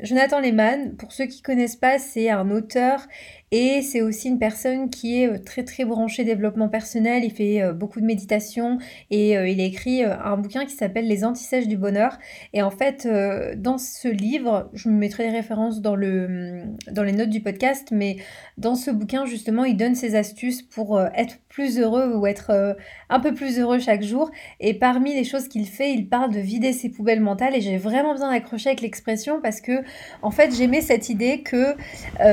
Jonathan 0.00 0.40
Lehman. 0.40 0.96
Pour 0.96 1.12
ceux 1.12 1.26
qui 1.26 1.42
connaissent 1.42 1.76
pas, 1.76 1.98
c'est 1.98 2.28
un 2.28 2.50
auteur 2.50 3.06
et 3.52 3.82
c'est 3.82 4.00
aussi 4.00 4.28
une 4.28 4.38
personne 4.38 4.90
qui 4.90 5.20
est 5.20 5.26
euh, 5.26 5.38
très 5.38 5.64
très 5.64 5.84
branchée 5.84 6.22
développement 6.22 6.68
personnel, 6.68 7.24
il 7.24 7.32
fait 7.32 7.60
euh, 7.60 7.72
beaucoup 7.72 8.00
de 8.00 8.04
méditation 8.04 8.78
et 9.10 9.36
euh, 9.36 9.48
il 9.48 9.60
a 9.60 9.64
écrit 9.64 10.04
un 10.04 10.36
bouquin 10.36 10.66
qui 10.66 10.74
s'appelle 10.74 11.08
Les 11.08 11.24
antisèches 11.24 11.66
du 11.66 11.76
bonheur. 11.76 12.16
Et 12.52 12.62
en 12.62 12.70
fait, 12.70 13.08
dans 13.56 13.78
ce 13.78 14.08
livre, 14.08 14.70
je 14.72 14.88
me 14.88 14.94
mettrai 14.94 15.24
les 15.24 15.30
références 15.30 15.80
dans, 15.80 15.96
le, 15.96 16.28
mm, 16.28 16.76
dans 16.92 17.02
les 17.02 17.12
notes 17.12 17.30
du 17.30 17.40
podcast, 17.40 17.88
mais 17.90 18.18
dans 18.56 18.76
ce 18.76 18.90
bouquin, 18.90 19.26
justement, 19.26 19.64
il 19.64 19.76
donne 19.76 19.94
ses 19.94 20.14
astuces 20.14 20.62
pour 20.62 21.00
être 21.00 21.38
plus 21.48 21.78
heureux 21.78 22.14
ou 22.14 22.26
être 22.26 22.76
un 23.08 23.20
peu 23.20 23.34
plus 23.34 23.58
heureux 23.58 23.78
chaque 23.78 24.02
jour. 24.02 24.30
Et 24.60 24.74
parmi 24.74 25.14
les 25.14 25.24
choses 25.24 25.48
qu'il 25.48 25.66
fait, 25.66 25.92
il 25.92 26.08
parle 26.08 26.32
de 26.32 26.40
vider 26.40 26.72
ses 26.72 26.88
poubelles 26.88 27.20
mentales 27.20 27.56
et 27.56 27.60
j'ai 27.60 27.78
vraiment 27.78 28.12
besoin 28.12 28.30
d'accrocher 28.30 28.70
avec 28.70 28.80
l'expression 28.80 29.40
parce 29.40 29.60
que, 29.60 29.82
en 30.22 30.30
fait, 30.30 30.54
j'aimais 30.54 30.80
cette 30.80 31.08
idée 31.08 31.42
que 31.42 31.74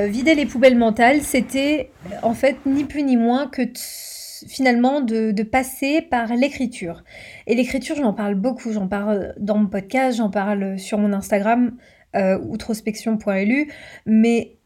vider 0.08 0.36
les 0.36 0.46
poubelles 0.46 0.78
mentales, 0.78 1.07
c'était 1.22 1.92
en 2.22 2.34
fait 2.34 2.58
ni 2.66 2.84
plus 2.84 3.04
ni 3.04 3.18
moins 3.18 3.48
que 3.48 3.62
finalement 4.48 5.02
de, 5.02 5.44
passer 5.44 6.02
par 6.02 6.36
l'écriture. 6.36 7.04
Et 7.48 7.56
l'écriture, 7.56 7.96
j'en 7.96 8.14
parle 8.14 8.36
beaucoup, 8.36 8.72
j'en 8.72 8.88
parle 8.88 9.34
dans 9.40 9.58
mon 9.58 9.68
podcast, 9.68 10.18
j'en 10.18 10.30
parle 10.30 10.78
sur 10.78 10.98
mon 10.98 11.14
Instagram, 11.14 11.76
euh, 12.16 12.38
outrospection.lu, 12.40 13.72
mais 14.06 14.58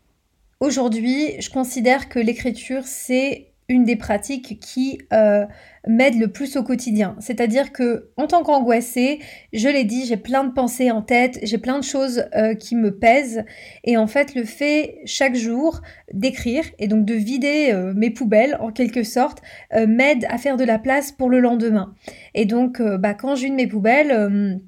aujourd'hui, 0.60 1.40
je 1.40 1.50
considère 1.50 2.10
que 2.10 2.20
l'écriture, 2.20 2.84
c'est 2.86 3.51
une 3.72 3.86
des 3.86 3.96
pratiques 3.96 4.60
qui 4.60 5.00
euh, 5.14 5.46
m'aide 5.88 6.20
le 6.20 6.28
plus 6.28 6.58
au 6.58 6.64
quotidien. 6.64 7.16
C'est-à-dire 7.20 7.72
que 7.72 8.10
en 8.18 8.28
tant 8.28 8.44
qu'angoissée, 8.44 9.20
je 9.54 9.68
l'ai 9.68 9.86
dit, 9.86 10.06
j'ai 10.06 10.18
plein 10.18 10.44
de 10.44 10.52
pensées 10.52 10.92
en 10.92 11.02
tête, 11.02 11.40
j'ai 11.42 11.58
plein 11.58 11.80
de 11.80 11.84
choses 11.84 12.26
euh, 12.36 12.54
qui 12.54 12.76
me 12.76 12.92
pèsent 12.92 13.44
et 13.84 13.98
en 13.98 14.08
fait 14.08 14.36
le 14.36 14.44
fait 14.44 15.00
chaque 15.06 15.36
jour 15.36 15.82
d'écrire 16.14 16.66
et 16.78 16.88
donc 16.88 17.06
de 17.06 17.14
vider 17.14 17.70
euh, 17.72 17.94
mes 17.96 18.10
poubelles 18.10 18.58
en 18.60 18.72
quelque 18.72 19.04
sorte 19.04 19.42
m'aide 19.88 20.26
à 20.30 20.38
faire 20.38 20.58
de 20.58 20.66
la 20.66 20.78
place 20.78 21.12
pour 21.12 21.30
le 21.30 21.40
lendemain. 21.40 21.94
Et 22.36 22.46
donc 22.46 22.82
bah, 22.82 23.14
quand 23.14 23.36
je 23.36 23.46
vide 23.46 23.54
mes 23.54 23.68
poubelles 23.68 24.60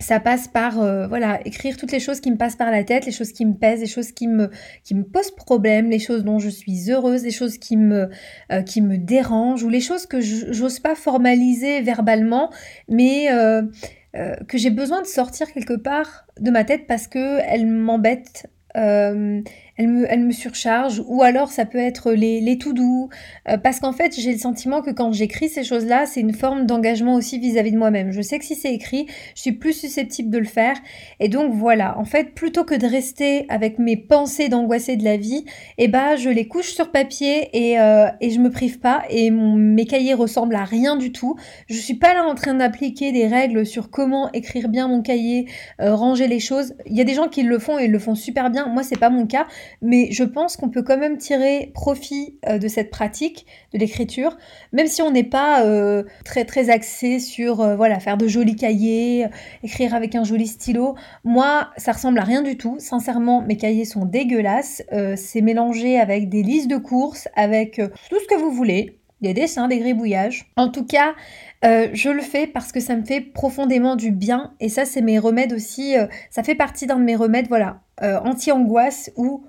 ça 0.00 0.18
passe 0.18 0.48
par 0.48 0.80
euh, 0.80 1.06
voilà 1.06 1.40
écrire 1.46 1.76
toutes 1.76 1.92
les 1.92 2.00
choses 2.00 2.20
qui 2.20 2.30
me 2.30 2.36
passent 2.36 2.56
par 2.56 2.70
la 2.70 2.82
tête, 2.84 3.06
les 3.06 3.12
choses 3.12 3.32
qui 3.32 3.44
me 3.44 3.54
pèsent, 3.54 3.80
les 3.80 3.86
choses 3.86 4.12
qui 4.12 4.26
me 4.26 4.50
qui 4.82 4.94
me 4.94 5.04
posent 5.04 5.30
problème, 5.30 5.90
les 5.90 5.98
choses 5.98 6.24
dont 6.24 6.38
je 6.38 6.48
suis 6.48 6.90
heureuse, 6.90 7.22
les 7.22 7.30
choses 7.30 7.58
qui 7.58 7.76
me 7.76 8.08
euh, 8.50 8.62
qui 8.62 8.80
me 8.80 8.96
dérangent 8.96 9.62
ou 9.62 9.68
les 9.68 9.80
choses 9.80 10.06
que 10.06 10.20
j'ose 10.20 10.80
pas 10.80 10.94
formaliser 10.94 11.82
verbalement, 11.82 12.50
mais 12.88 13.30
euh, 13.30 13.62
que 14.48 14.58
j'ai 14.58 14.70
besoin 14.70 15.02
de 15.02 15.06
sortir 15.06 15.52
quelque 15.52 15.74
part 15.74 16.26
de 16.40 16.50
ma 16.50 16.64
tête 16.64 16.86
parce 16.88 17.06
que 17.06 17.40
elles 17.46 17.66
m'embêtent. 17.66 18.46
Elle 19.76 19.88
me, 19.88 20.06
elle 20.12 20.24
me 20.24 20.32
surcharge, 20.32 21.02
ou 21.06 21.22
alors 21.22 21.50
ça 21.50 21.64
peut 21.64 21.78
être 21.78 22.12
les, 22.12 22.40
les 22.40 22.58
tout 22.58 22.72
doux, 22.72 23.08
euh, 23.48 23.56
parce 23.56 23.80
qu'en 23.80 23.92
fait 23.92 24.14
j'ai 24.18 24.32
le 24.32 24.38
sentiment 24.38 24.82
que 24.82 24.90
quand 24.90 25.12
j'écris 25.12 25.48
ces 25.48 25.64
choses-là, 25.64 26.06
c'est 26.06 26.20
une 26.20 26.34
forme 26.34 26.66
d'engagement 26.66 27.14
aussi 27.14 27.38
vis-à-vis 27.38 27.72
de 27.72 27.78
moi-même. 27.78 28.12
Je 28.12 28.22
sais 28.22 28.38
que 28.38 28.44
si 28.44 28.54
c'est 28.54 28.72
écrit, 28.72 29.06
je 29.34 29.40
suis 29.40 29.52
plus 29.52 29.72
susceptible 29.72 30.30
de 30.30 30.38
le 30.38 30.44
faire, 30.44 30.76
et 31.18 31.28
donc 31.28 31.52
voilà, 31.52 31.98
en 31.98 32.04
fait 32.04 32.34
plutôt 32.34 32.64
que 32.64 32.74
de 32.74 32.86
rester 32.86 33.46
avec 33.48 33.78
mes 33.78 33.96
pensées 33.96 34.48
d'angoissée 34.48 34.96
de 34.96 35.04
la 35.04 35.16
vie, 35.16 35.44
eh 35.78 35.88
ben 35.88 36.16
je 36.16 36.28
les 36.30 36.46
couche 36.48 36.72
sur 36.72 36.90
papier 36.90 37.48
et, 37.52 37.80
euh, 37.80 38.06
et 38.20 38.30
je 38.30 38.40
me 38.40 38.50
prive 38.50 38.80
pas, 38.80 39.02
et 39.10 39.30
mes 39.30 39.86
cahiers 39.86 40.14
ressemblent 40.14 40.56
à 40.56 40.64
rien 40.64 40.96
du 40.96 41.12
tout. 41.12 41.36
Je 41.68 41.78
suis 41.78 41.94
pas 41.94 42.14
là 42.14 42.24
en 42.24 42.34
train 42.34 42.54
d'appliquer 42.54 43.12
des 43.12 43.26
règles 43.26 43.66
sur 43.66 43.90
comment 43.90 44.30
écrire 44.32 44.68
bien 44.68 44.88
mon 44.88 45.02
cahier, 45.02 45.46
euh, 45.80 45.94
ranger 45.94 46.26
les 46.28 46.40
choses. 46.40 46.74
Il 46.86 46.96
y 46.96 47.00
a 47.00 47.04
des 47.04 47.14
gens 47.14 47.28
qui 47.28 47.42
le 47.42 47.58
font 47.58 47.78
et 47.78 47.86
le 47.86 47.98
font 47.98 48.14
super 48.14 48.50
bien. 48.50 48.66
Moi 48.66 48.82
c'est 48.82 48.98
pas 48.98 49.10
mon 49.10 49.26
cas 49.26 49.46
mais 49.82 50.10
je 50.10 50.24
pense 50.24 50.56
qu'on 50.56 50.68
peut 50.68 50.82
quand 50.82 50.98
même 50.98 51.18
tirer 51.18 51.70
profit 51.74 52.38
euh, 52.48 52.58
de 52.58 52.68
cette 52.68 52.90
pratique 52.90 53.46
de 53.72 53.78
l'écriture, 53.78 54.36
même 54.72 54.86
si 54.86 55.02
on 55.02 55.10
n'est 55.10 55.24
pas 55.24 55.64
euh, 55.64 56.04
très 56.24 56.44
très 56.44 56.70
axé 56.70 57.18
sur 57.18 57.60
euh, 57.60 57.76
voilà 57.76 58.00
faire 58.00 58.16
de 58.16 58.26
jolis 58.26 58.56
cahiers, 58.56 59.26
écrire 59.62 59.94
avec 59.94 60.14
un 60.14 60.24
joli 60.24 60.46
stylo. 60.46 60.94
Moi, 61.24 61.70
ça 61.76 61.92
ressemble 61.92 62.18
à 62.18 62.24
rien 62.24 62.42
du 62.42 62.56
tout. 62.56 62.76
Sincèrement, 62.78 63.42
mes 63.42 63.56
cahiers 63.56 63.84
sont 63.84 64.04
dégueulasses. 64.04 64.82
c'est 65.16 65.40
mélangé 65.40 65.98
avec 65.98 66.28
des 66.28 66.42
listes 66.42 66.68
de 66.68 66.76
courses, 66.76 67.28
avec 67.34 67.76
tout 67.76 68.18
ce 68.20 68.26
que 68.26 68.38
vous 68.38 68.50
voulez 68.50 68.96
des 69.20 69.34
dessins, 69.34 69.68
des 69.68 69.78
gribouillages. 69.78 70.50
En 70.56 70.68
tout 70.68 70.84
cas, 70.84 71.14
je 71.62 72.10
le 72.10 72.22
fais 72.22 72.46
parce 72.46 72.72
que 72.72 72.80
ça 72.80 72.96
me 72.96 73.04
fait 73.04 73.20
profondément 73.20 73.96
du 73.96 74.10
bien 74.10 74.54
et 74.60 74.68
ça 74.68 74.84
c'est 74.84 75.02
mes 75.02 75.18
remèdes 75.18 75.52
aussi, 75.52 75.94
ça 76.30 76.42
fait 76.42 76.54
partie 76.54 76.86
d'un 76.86 76.96
de 76.96 77.04
mes 77.04 77.16
remèdes, 77.16 77.48
voilà, 77.48 77.80
anti-angoisse 78.00 79.10
ou 79.16 79.44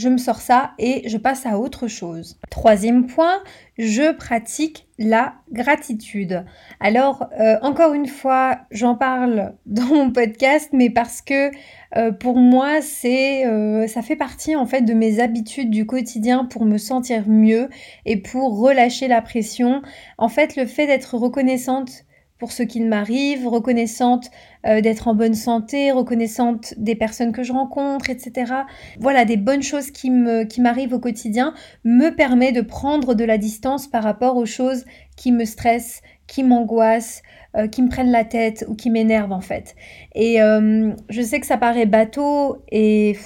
je 0.00 0.08
me 0.08 0.18
sors 0.18 0.40
ça 0.40 0.72
et 0.78 1.08
je 1.08 1.18
passe 1.18 1.44
à 1.46 1.58
autre 1.58 1.86
chose. 1.86 2.38
Troisième 2.50 3.06
point, 3.06 3.42
je 3.78 4.12
pratique 4.12 4.88
la 4.98 5.34
gratitude. 5.52 6.44
Alors, 6.80 7.28
euh, 7.38 7.56
encore 7.62 7.92
une 7.92 8.06
fois, 8.06 8.60
j'en 8.70 8.94
parle 8.94 9.54
dans 9.66 9.84
mon 9.84 10.10
podcast, 10.10 10.70
mais 10.72 10.88
parce 10.88 11.20
que 11.20 11.50
euh, 11.96 12.12
pour 12.12 12.36
moi, 12.36 12.78
euh, 13.04 13.86
ça 13.86 14.02
fait 14.02 14.16
partie 14.16 14.56
en 14.56 14.64
fait 14.64 14.82
de 14.82 14.94
mes 14.94 15.20
habitudes 15.20 15.70
du 15.70 15.86
quotidien 15.86 16.46
pour 16.46 16.64
me 16.64 16.78
sentir 16.78 17.28
mieux 17.28 17.68
et 18.06 18.16
pour 18.16 18.58
relâcher 18.58 19.06
la 19.06 19.20
pression. 19.20 19.82
En 20.16 20.28
fait, 20.28 20.56
le 20.56 20.64
fait 20.64 20.86
d'être 20.86 21.16
reconnaissante 21.16 22.04
pour 22.40 22.52
ce 22.52 22.62
qu'il 22.64 22.88
m'arrive, 22.88 23.46
reconnaissante 23.46 24.30
euh, 24.66 24.80
d'être 24.80 25.06
en 25.06 25.14
bonne 25.14 25.34
santé, 25.34 25.92
reconnaissante 25.92 26.74
des 26.78 26.96
personnes 26.96 27.32
que 27.32 27.42
je 27.42 27.52
rencontre, 27.52 28.08
etc. 28.08 28.52
Voilà, 28.98 29.24
des 29.26 29.36
bonnes 29.36 29.62
choses 29.62 29.90
qui 29.90 30.10
me 30.10 30.44
qui 30.44 30.62
m'arrivent 30.62 30.94
au 30.94 30.98
quotidien 30.98 31.54
me 31.84 32.08
permet 32.10 32.50
de 32.50 32.62
prendre 32.62 33.14
de 33.14 33.24
la 33.24 33.38
distance 33.38 33.86
par 33.86 34.02
rapport 34.02 34.36
aux 34.36 34.46
choses 34.46 34.86
qui 35.16 35.32
me 35.32 35.44
stressent, 35.44 36.00
qui 36.26 36.42
m'angoissent, 36.42 37.22
euh, 37.56 37.68
qui 37.68 37.82
me 37.82 37.90
prennent 37.90 38.10
la 38.10 38.24
tête 38.24 38.64
ou 38.68 38.74
qui 38.74 38.88
m'énervent 38.88 39.32
en 39.32 39.42
fait. 39.42 39.76
Et 40.14 40.42
euh, 40.42 40.92
je 41.10 41.22
sais 41.22 41.40
que 41.40 41.46
ça 41.46 41.58
paraît 41.58 41.86
bateau 41.86 42.64
et 42.72 43.18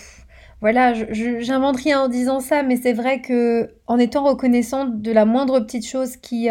voilà, 0.60 0.94
j'invente 1.12 1.76
rien 1.76 2.00
en 2.00 2.08
disant 2.08 2.40
ça, 2.40 2.62
mais 2.62 2.76
c'est 2.76 2.94
vrai 2.94 3.20
que 3.20 3.74
en 3.86 3.98
étant 3.98 4.24
reconnaissante 4.24 5.02
de 5.02 5.12
la 5.12 5.26
moindre 5.26 5.60
petite 5.60 5.86
chose 5.86 6.16
qui, 6.16 6.48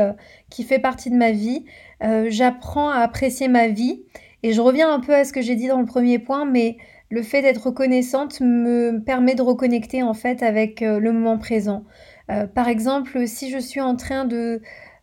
qui 0.51 0.63
fait 0.63 0.77
partie 0.77 1.09
de 1.09 1.15
ma 1.15 1.31
vie, 1.31 1.65
euh, 2.03 2.27
j'apprends 2.29 2.89
à 2.89 2.99
apprécier 2.99 3.47
ma 3.47 3.67
vie. 3.67 4.03
Et 4.43 4.51
je 4.51 4.61
reviens 4.61 4.93
un 4.93 4.99
peu 4.99 5.13
à 5.15 5.23
ce 5.23 5.31
que 5.31 5.41
j'ai 5.41 5.55
dit 5.55 5.67
dans 5.67 5.79
le 5.79 5.85
premier 5.85 6.19
point, 6.19 6.45
mais 6.45 6.77
le 7.09 7.21
fait 7.21 7.41
d'être 7.41 7.67
reconnaissante 7.67 8.41
me 8.41 8.99
permet 8.99 9.35
de 9.35 9.41
reconnecter 9.41 10.03
en 10.03 10.13
fait 10.13 10.43
avec 10.43 10.81
euh, 10.81 10.99
le 10.99 11.13
moment 11.13 11.37
présent. 11.37 11.85
Euh, 12.29 12.47
par 12.47 12.67
exemple, 12.67 13.27
si 13.27 13.49
je 13.49 13.57
suis 13.57 13.81
en 13.81 13.95
train 13.95 14.27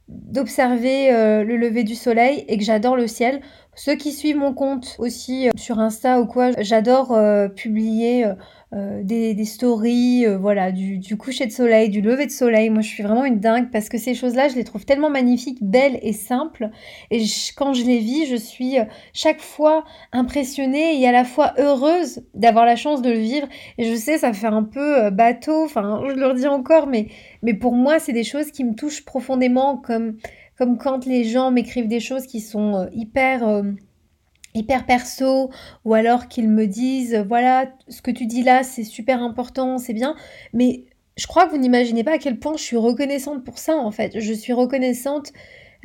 d'observer 0.08 1.10
le 1.44 1.56
lever 1.56 1.84
du 1.84 1.94
soleil 1.94 2.44
et 2.48 2.58
que 2.58 2.64
j'adore 2.64 2.96
le 2.96 3.06
ciel, 3.06 3.40
ceux 3.74 3.94
qui 3.94 4.12
suivent 4.12 4.36
mon 4.36 4.52
compte 4.52 4.96
aussi 4.98 5.48
sur 5.56 5.78
Insta 5.78 6.20
ou 6.20 6.26
quoi, 6.26 6.50
j'adore 6.60 7.16
publier 7.54 8.26
euh, 8.72 9.02
des, 9.02 9.44
stories, 9.46 10.24
euh, 10.26 10.38
voilà, 10.38 10.70
du, 10.70 11.16
coucher 11.16 11.44
de 11.46 11.50
soleil, 11.50 11.88
du 11.88 12.00
lever 12.00 12.26
de 12.26 12.30
soleil. 12.30 12.70
Moi, 12.70 12.82
je 12.82 12.88
suis 12.88 13.02
vraiment 13.02 13.24
une 13.24 13.40
dingue 13.40 13.68
parce 13.72 13.88
que 13.88 13.98
ces 13.98 14.14
choses-là, 14.14 14.46
je 14.46 14.54
les 14.54 14.62
trouve 14.62 14.84
tellement 14.84 15.10
magnifiques, 15.10 15.58
belles 15.60 15.98
et 16.02 16.12
simples. 16.12 16.70
Et 17.10 17.24
quand 17.56 17.72
je 17.74 17.84
les 17.84 17.98
vis, 17.98 18.26
je 18.26 18.36
suis 18.36 18.78
euh, 18.78 18.84
chaque 19.12 19.40
fois 19.40 19.84
impressionnée 20.12 21.00
et 21.00 21.08
à 21.08 21.10
la 21.10 21.24
fois 21.24 21.52
heureuse 21.58 22.22
d'avoir 22.34 22.64
la 22.64 22.76
chance 22.76 23.02
de 23.02 23.10
le 23.10 23.18
vivre. 23.18 23.48
Et 23.76 23.90
je 23.90 23.94
sais, 23.96 24.18
ça 24.18 24.32
fait 24.32 24.46
un 24.46 24.62
peu 24.62 25.10
bateau, 25.10 25.64
enfin, 25.64 26.04
je 26.08 26.14
le 26.14 26.26
redis 26.28 26.46
encore, 26.46 26.86
mais 26.86 27.08
pour 27.54 27.74
moi, 27.74 27.98
c'est 27.98 28.12
des 28.12 28.22
choses 28.22 28.52
qui 28.52 28.62
me 28.62 28.74
touchent 28.76 29.04
profondément, 29.04 29.78
comme, 29.78 30.14
comme 30.60 30.76
quand 30.76 31.06
les 31.06 31.24
gens 31.24 31.50
m'écrivent 31.50 31.88
des 31.88 32.00
choses 32.00 32.26
qui 32.26 32.42
sont 32.42 32.86
hyper 32.92 33.64
hyper 34.54 34.84
perso 34.84 35.50
ou 35.86 35.94
alors 35.94 36.28
qu'ils 36.28 36.50
me 36.50 36.66
disent 36.66 37.16
voilà 37.26 37.72
ce 37.88 38.02
que 38.02 38.10
tu 38.10 38.26
dis 38.26 38.42
là 38.42 38.62
c'est 38.62 38.84
super 38.84 39.22
important 39.22 39.78
c'est 39.78 39.94
bien. 39.94 40.16
Mais 40.52 40.84
je 41.16 41.26
crois 41.26 41.46
que 41.46 41.52
vous 41.52 41.56
n'imaginez 41.56 42.04
pas 42.04 42.16
à 42.16 42.18
quel 42.18 42.38
point 42.38 42.58
je 42.58 42.62
suis 42.62 42.76
reconnaissante 42.76 43.42
pour 43.42 43.56
ça 43.56 43.74
en 43.78 43.90
fait. 43.90 44.20
Je 44.20 44.34
suis 44.34 44.52
reconnaissante 44.52 45.32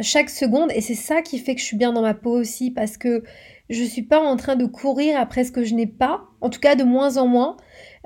chaque 0.01 0.29
seconde 0.29 0.73
et 0.75 0.81
c'est 0.81 0.93
ça 0.93 1.21
qui 1.21 1.39
fait 1.39 1.55
que 1.55 1.61
je 1.61 1.65
suis 1.65 1.77
bien 1.77 1.93
dans 1.93 2.01
ma 2.01 2.13
peau 2.13 2.31
aussi 2.37 2.69
parce 2.69 2.97
que 2.97 3.23
je 3.69 3.81
suis 3.81 4.01
pas 4.01 4.19
en 4.19 4.35
train 4.35 4.57
de 4.57 4.65
courir 4.65 5.17
après 5.17 5.45
ce 5.45 5.53
que 5.53 5.63
je 5.63 5.73
n'ai 5.73 5.87
pas 5.87 6.25
en 6.41 6.49
tout 6.49 6.59
cas 6.59 6.75
de 6.75 6.83
moins 6.83 7.15
en 7.15 7.27
moins 7.27 7.55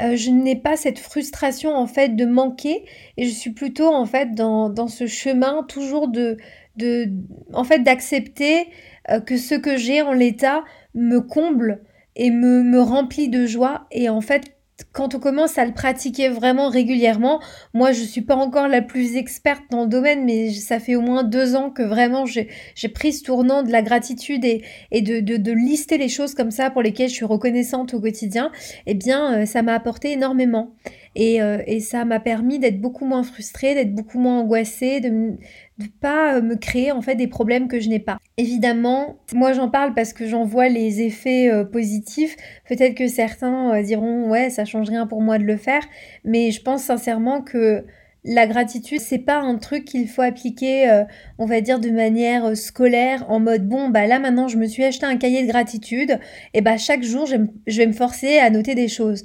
euh, 0.02 0.16
je 0.16 0.30
n'ai 0.30 0.56
pas 0.56 0.78
cette 0.78 1.00
frustration 1.00 1.76
en 1.76 1.88
fait 1.88 2.16
de 2.16 2.26
manquer 2.26 2.86
et 3.18 3.26
je 3.26 3.32
suis 3.32 3.52
plutôt 3.52 3.88
en 3.88 4.06
fait 4.06 4.34
dans, 4.34 4.70
dans 4.70 4.88
ce 4.88 5.08
chemin 5.08 5.64
toujours 5.64 6.08
de 6.08 6.38
de 6.76 7.08
en 7.54 7.64
fait 7.64 7.80
d'accepter 7.80 8.68
euh, 9.10 9.20
que 9.20 9.38
ce 9.38 9.56
que 9.56 9.78
j'ai 9.78 10.02
en 10.02 10.14
l'état 10.14 10.64
me 10.94 11.20
comble 11.20 11.82
et 12.16 12.32
me, 12.32 12.64
me 12.64 12.82
remplit 12.82 13.30
de 13.30 13.46
joie. 13.46 13.88
Et 13.92 14.10
en 14.10 14.22
fait, 14.22 14.56
quand 14.92 15.16
on 15.16 15.20
commence 15.20 15.58
à 15.58 15.66
le 15.66 15.74
pratiquer 15.74 16.30
vraiment 16.30 16.70
régulièrement, 16.70 17.42
moi 17.74 17.92
je 17.92 18.04
suis 18.04 18.22
pas 18.22 18.36
encore 18.36 18.68
la 18.68 18.82
plus 18.82 19.16
experte 19.16 19.64
dans 19.72 19.84
le 19.84 19.90
domaine, 19.90 20.26
mais 20.26 20.52
ça 20.52 20.80
fait 20.80 20.96
au 20.96 21.02
moins 21.02 21.24
deux 21.24 21.56
ans 21.56 21.70
que 21.70 21.84
vraiment 21.84 22.26
j'ai 22.26 22.48
pris 22.94 23.14
ce 23.14 23.24
tournant 23.24 23.64
de 23.64 23.72
la 23.72 23.82
gratitude 23.82 24.46
et, 24.46 24.64
et 24.92 25.02
de, 25.02 25.20
de, 25.20 25.38
de, 25.38 25.52
lister 25.52 25.98
les 25.98 26.10
choses 26.10 26.34
comme 26.34 26.52
ça 26.52 26.70
pour 26.70 26.82
lesquelles 26.82 27.10
je 27.10 27.16
suis 27.16 27.26
reconnaissante 27.26 27.94
au 27.94 28.00
quotidien, 28.00 28.52
eh 28.86 28.94
bien 28.94 29.42
euh, 29.42 29.46
ça 29.46 29.62
m'a 29.62 29.74
apporté 29.74 30.12
énormément. 30.12 30.74
Et, 31.16 31.42
euh, 31.42 31.62
et 31.66 31.80
ça 31.80 32.06
m'a 32.06 32.20
permis 32.20 32.60
d'être 32.60 32.80
beaucoup 32.80 33.06
moins 33.06 33.24
frustrée, 33.24 33.74
d'être 33.74 33.94
beaucoup 33.94 34.20
moins 34.20 34.40
angoissée, 34.40 35.00
de, 35.00 35.10
de 35.10 35.88
pas 36.02 36.36
euh, 36.36 36.42
me 36.42 36.56
créer 36.56 36.92
en 36.92 37.02
fait 37.02 37.16
des 37.16 37.28
problèmes 37.28 37.68
que 37.68 37.80
je 37.80 37.90
n'ai 37.90 38.00
pas. 38.00 38.20
Évidemment, 38.38 39.18
moi 39.34 39.54
j'en 39.54 39.70
parle 39.70 39.94
parce 39.94 40.14
que 40.14 40.28
j'en 40.28 40.44
vois 40.44 40.70
les 40.70 41.02
effets 41.02 41.50
euh, 41.52 41.64
positifs. 41.64 42.36
Peut-être 42.68 42.96
que 42.96 43.08
certains 43.08 43.82
diront 43.82 44.30
ouais, 44.30 44.50
ça 44.50 44.66
change 44.66 44.90
rien 44.90 45.08
pour 45.08 45.22
moi 45.22 45.40
de 45.40 45.44
le 45.44 45.58
faire, 45.58 45.84
mais 46.24 46.52
je 46.52 46.62
pense 46.62 46.84
sincèrement 46.84 47.42
que 47.42 47.86
la 48.26 48.48
gratitude, 48.48 49.00
c'est 49.00 49.20
pas 49.20 49.38
un 49.38 49.56
truc 49.58 49.86
qu'il 49.86 50.08
faut 50.10 50.22
appliquer, 50.22 51.04
on 51.38 51.46
va 51.46 51.62
dire, 51.62 51.80
de 51.80 51.90
manière 51.90 52.56
scolaire, 52.58 53.26
en 53.30 53.40
mode 53.40 53.66
bon, 53.66 53.88
bah 53.88 54.08
là 54.08 54.20
maintenant 54.20 54.50
je 54.50 54.58
me 54.58 54.68
suis 54.68 54.84
acheté 54.84 55.06
un 55.06 55.16
cahier 55.16 55.42
de 55.44 55.48
gratitude, 55.48 56.20
et 56.54 56.60
bah 56.60 56.76
chaque 56.76 57.02
jour 57.02 57.26
je 57.26 57.78
vais 57.78 57.88
me 57.88 57.94
forcer 57.94 58.38
à 58.40 58.50
noter 58.50 58.76
des 58.76 58.90
choses. 58.90 59.24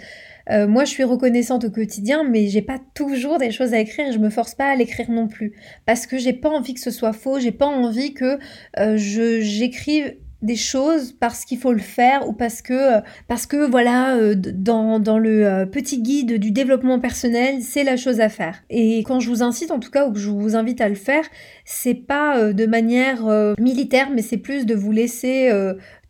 Euh, 0.50 0.66
moi, 0.66 0.84
je 0.84 0.90
suis 0.90 1.04
reconnaissante 1.04 1.64
au 1.64 1.70
quotidien, 1.70 2.24
mais 2.24 2.48
j'ai 2.48 2.62
pas 2.62 2.78
toujours 2.94 3.38
des 3.38 3.50
choses 3.50 3.72
à 3.74 3.78
écrire. 3.78 4.08
Et 4.08 4.12
je 4.12 4.18
me 4.18 4.30
force 4.30 4.54
pas 4.54 4.66
à 4.66 4.76
l'écrire 4.76 5.10
non 5.10 5.28
plus. 5.28 5.52
Parce 5.86 6.06
que 6.06 6.18
j'ai 6.18 6.32
pas 6.32 6.50
envie 6.50 6.74
que 6.74 6.80
ce 6.80 6.90
soit 6.90 7.12
faux, 7.12 7.38
j'ai 7.38 7.52
pas 7.52 7.66
envie 7.66 8.14
que 8.14 8.38
euh, 8.78 8.96
je 8.96 9.40
j'écrive 9.40 10.14
des 10.44 10.56
choses 10.56 11.12
parce 11.12 11.44
qu'il 11.44 11.58
faut 11.58 11.72
le 11.72 11.78
faire 11.78 12.28
ou 12.28 12.32
parce 12.32 12.62
que 12.62 13.00
parce 13.28 13.46
que 13.46 13.68
voilà 13.68 14.16
euh, 14.16 14.34
dans, 14.36 15.00
dans 15.00 15.18
le 15.18 15.64
petit 15.70 16.02
guide 16.02 16.38
du 16.38 16.50
développement 16.50 17.00
personnel 17.00 17.62
c'est 17.62 17.84
la 17.84 17.96
chose 17.96 18.20
à 18.20 18.28
faire 18.28 18.62
et 18.70 18.98
quand 19.00 19.20
je 19.20 19.28
vous 19.28 19.42
incite 19.42 19.70
en 19.70 19.80
tout 19.80 19.90
cas 19.90 20.06
ou 20.06 20.12
que 20.12 20.18
je 20.18 20.30
vous 20.30 20.56
invite 20.56 20.80
à 20.80 20.88
le 20.88 20.94
faire 20.94 21.24
c'est 21.64 21.94
pas 21.94 22.52
de 22.52 22.66
manière 22.66 23.24
militaire 23.58 24.10
mais 24.14 24.22
c'est 24.22 24.36
plus 24.36 24.66
de 24.66 24.74
vous 24.74 24.92
laisser 24.92 25.50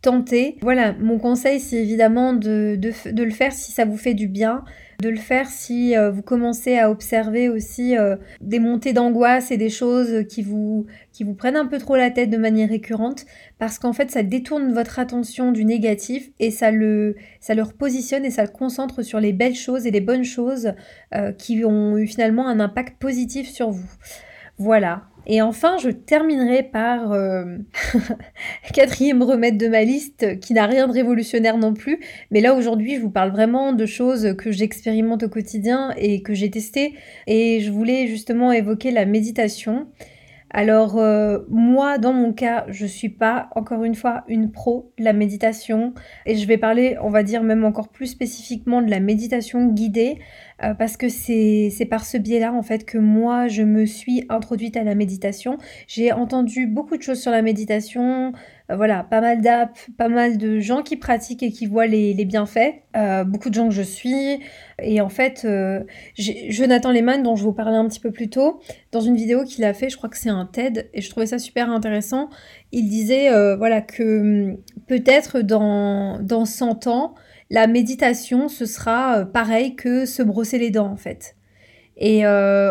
tenter. 0.05 0.57
Voilà, 0.61 0.93
mon 0.93 1.17
conseil, 1.17 1.59
c'est 1.59 1.77
évidemment 1.77 2.33
de, 2.33 2.77
de, 2.77 3.23
le 3.23 3.31
faire 3.31 3.51
si 3.51 3.71
ça 3.71 3.85
vous 3.85 3.97
fait 3.97 4.13
du 4.13 4.27
bien, 4.27 4.63
de 5.01 5.09
le 5.09 5.17
faire 5.17 5.47
si 5.47 5.95
euh, 5.95 6.11
vous 6.11 6.21
commencez 6.21 6.77
à 6.77 6.89
observer 6.89 7.49
aussi 7.49 7.97
euh, 7.97 8.15
des 8.41 8.59
montées 8.59 8.93
d'angoisse 8.93 9.51
et 9.51 9.57
des 9.57 9.69
choses 9.69 10.25
qui 10.27 10.41
vous, 10.41 10.85
prennent 11.37 11.55
un 11.55 11.65
peu 11.65 11.77
trop 11.77 11.95
la 11.95 12.11
tête 12.11 12.29
de 12.29 12.37
manière 12.37 12.69
récurrente, 12.69 13.25
parce 13.57 13.79
qu'en 13.79 13.93
fait, 13.93 14.11
ça 14.11 14.23
détourne 14.23 14.73
votre 14.73 14.99
attention 14.99 15.51
du 15.51 15.65
négatif 15.65 16.29
et 16.39 16.51
ça 16.51 16.71
le, 16.71 17.15
ça 17.39 17.53
repositionne 17.53 18.25
et 18.25 18.31
ça 18.31 18.43
le 18.43 18.49
concentre 18.49 19.01
sur 19.01 19.19
les 19.19 19.33
belles 19.33 19.55
choses 19.55 19.85
et 19.85 19.91
les 19.91 20.01
bonnes 20.01 20.23
choses 20.23 20.73
euh, 21.13 21.31
qui 21.31 21.63
ont 21.65 21.97
eu 21.97 22.07
finalement 22.07 22.47
un 22.47 22.59
impact 22.59 22.99
positif 22.99 23.49
sur 23.49 23.71
vous. 23.71 23.89
Voilà. 24.57 25.03
Et 25.27 25.41
enfin, 25.41 25.77
je 25.77 25.89
terminerai 25.89 26.63
par 26.63 27.11
euh, 27.11 27.57
quatrième 28.73 29.23
remède 29.23 29.57
de 29.57 29.67
ma 29.67 29.83
liste 29.83 30.39
qui 30.39 30.53
n'a 30.53 30.65
rien 30.65 30.87
de 30.87 30.93
révolutionnaire 30.93 31.57
non 31.57 31.73
plus. 31.73 31.99
Mais 32.31 32.41
là 32.41 32.53
aujourd'hui, 32.53 32.95
je 32.95 33.01
vous 33.01 33.09
parle 33.09 33.31
vraiment 33.31 33.73
de 33.73 33.85
choses 33.85 34.35
que 34.37 34.51
j'expérimente 34.51 35.23
au 35.23 35.29
quotidien 35.29 35.93
et 35.97 36.21
que 36.21 36.33
j'ai 36.33 36.51
testées. 36.51 36.93
Et 37.27 37.61
je 37.61 37.71
voulais 37.71 38.07
justement 38.07 38.51
évoquer 38.51 38.91
la 38.91 39.05
méditation. 39.05 39.87
Alors 40.57 40.97
euh, 40.97 41.39
moi, 41.49 41.97
dans 41.97 42.13
mon 42.13 42.31
cas, 42.31 42.63
je 42.69 42.85
suis 42.85 43.09
pas 43.09 43.49
encore 43.57 43.83
une 43.83 43.93
fois 43.93 44.23
une 44.29 44.53
pro 44.53 44.93
de 44.97 45.03
la 45.03 45.11
méditation 45.11 45.93
et 46.25 46.37
je 46.37 46.47
vais 46.47 46.57
parler, 46.57 46.95
on 47.01 47.09
va 47.09 47.23
dire 47.23 47.43
même 47.43 47.65
encore 47.65 47.89
plus 47.89 48.07
spécifiquement 48.07 48.81
de 48.81 48.89
la 48.89 49.01
méditation 49.01 49.67
guidée 49.67 50.17
euh, 50.63 50.73
parce 50.73 50.95
que 50.95 51.09
c'est 51.09 51.87
par 51.89 52.05
ce 52.05 52.17
biais-là 52.17 52.53
en 52.53 52.61
fait 52.61 52.85
que 52.85 52.97
moi 52.97 53.49
je 53.49 53.63
me 53.63 53.85
suis 53.85 54.23
introduite 54.29 54.77
à 54.77 54.85
la 54.85 54.95
méditation. 54.95 55.57
J'ai 55.87 56.13
entendu 56.13 56.67
beaucoup 56.67 56.95
de 56.95 57.01
choses 57.01 57.19
sur 57.19 57.31
la 57.31 57.41
méditation, 57.41 58.31
voilà, 58.69 59.03
pas 59.03 59.21
mal 59.21 59.41
d'apps, 59.41 59.89
pas 59.95 60.09
mal 60.09 60.39
de 60.39 60.59
gens 60.59 60.81
qui 60.81 60.97
pratiquent 60.97 61.43
et 61.43 61.51
qui 61.51 61.67
voient 61.67 61.85
les, 61.85 62.25
bienfaits, 62.25 62.73
euh, 62.97 63.23
beaucoup 63.23 63.49
de 63.49 63.53
gens 63.53 63.69
que 63.69 63.75
je 63.75 63.83
suis. 63.83 64.39
Et 64.81 65.01
en 65.01 65.09
fait, 65.09 65.43
euh, 65.45 65.83
Jonathan 66.17 66.91
Lehman, 66.91 67.21
dont 67.21 67.35
je 67.35 67.43
vous 67.43 67.53
parlais 67.53 67.77
un 67.77 67.87
petit 67.87 67.99
peu 67.99 68.11
plus 68.11 68.29
tôt, 68.29 68.59
dans 68.91 69.01
une 69.01 69.15
vidéo 69.15 69.43
qu'il 69.43 69.63
a 69.65 69.73
fait, 69.73 69.89
je 69.89 69.97
crois 69.97 70.09
que 70.09 70.17
c'est 70.17 70.29
un 70.29 70.47
TED, 70.47 70.89
et 70.93 71.01
je 71.01 71.09
trouvais 71.11 71.27
ça 71.27 71.37
super 71.37 71.69
intéressant, 71.69 72.29
il 72.71 72.89
disait 72.89 73.29
voilà, 73.55 73.81
que 73.81 74.49
hum, 74.49 74.57
peut-être 74.87 75.41
dans, 75.41 76.19
dans 76.19 76.45
100 76.45 76.87
ans, 76.87 77.13
la 77.51 77.67
méditation, 77.67 78.47
ce 78.47 78.65
sera 78.65 79.25
pareil 79.25 79.75
que 79.75 80.05
se 80.07 80.23
brosser 80.23 80.57
les 80.57 80.71
dents 80.71 80.91
en 80.91 80.97
fait. 80.97 81.35
Et 81.97 82.25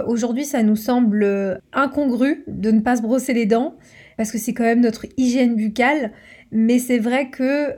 aujourd'hui, 0.06 0.44
ça 0.44 0.62
nous 0.62 0.76
semble 0.76 1.62
incongru 1.72 2.44
de 2.48 2.72
ne 2.72 2.80
pas 2.80 2.96
se 2.96 3.02
brosser 3.02 3.32
les 3.32 3.46
dents 3.46 3.76
parce 4.16 4.30
que 4.30 4.38
c'est 4.38 4.54
quand 4.54 4.64
même 4.64 4.80
notre 4.80 5.06
hygiène 5.16 5.56
buccale, 5.56 6.12
mais 6.50 6.78
c'est 6.78 6.98
vrai 6.98 7.30
que 7.30 7.74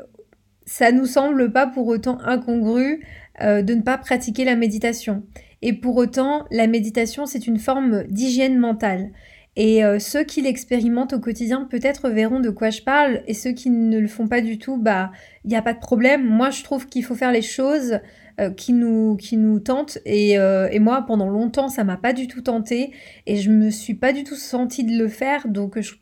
ça 0.66 0.92
nous 0.92 1.06
semble 1.06 1.52
pas 1.52 1.66
pour 1.66 1.86
autant 1.86 2.18
incongru 2.22 3.04
euh, 3.40 3.62
de 3.62 3.74
ne 3.74 3.82
pas 3.82 3.98
pratiquer 3.98 4.44
la 4.44 4.56
méditation. 4.56 5.22
Et 5.62 5.72
pour 5.72 5.96
autant, 5.96 6.44
la 6.50 6.66
méditation, 6.66 7.24
c'est 7.24 7.46
une 7.46 7.58
forme 7.58 8.04
d'hygiène 8.04 8.58
mentale. 8.58 9.12
Et 9.58 9.82
euh, 9.84 9.98
ceux 9.98 10.24
qui 10.24 10.42
l'expérimentent 10.42 11.14
au 11.14 11.20
quotidien 11.20 11.66
peut-être 11.70 12.10
verront 12.10 12.40
de 12.40 12.50
quoi 12.50 12.68
je 12.68 12.82
parle, 12.82 13.22
et 13.26 13.32
ceux 13.32 13.52
qui 13.52 13.70
ne 13.70 13.98
le 13.98 14.08
font 14.08 14.28
pas 14.28 14.42
du 14.42 14.58
tout, 14.58 14.76
bah, 14.76 15.12
il 15.44 15.48
n'y 15.48 15.56
a 15.56 15.62
pas 15.62 15.72
de 15.72 15.78
problème. 15.78 16.26
Moi, 16.26 16.50
je 16.50 16.62
trouve 16.62 16.86
qu'il 16.86 17.04
faut 17.04 17.14
faire 17.14 17.32
les 17.32 17.42
choses 17.42 18.00
euh, 18.38 18.50
qui, 18.50 18.74
nous, 18.74 19.16
qui 19.16 19.38
nous 19.38 19.60
tentent, 19.60 19.98
et, 20.04 20.32
et 20.32 20.78
moi, 20.78 21.04
pendant 21.06 21.30
longtemps, 21.30 21.68
ça 21.68 21.84
m'a 21.84 21.96
pas 21.96 22.12
du 22.12 22.26
tout 22.26 22.42
tenté, 22.42 22.92
et 23.26 23.36
je 23.36 23.50
me 23.50 23.70
suis 23.70 23.94
pas 23.94 24.12
du 24.12 24.24
tout 24.24 24.34
sentie 24.34 24.84
de 24.84 24.98
le 24.98 25.08
faire, 25.08 25.48
donc 25.48 25.80
je 25.80 25.94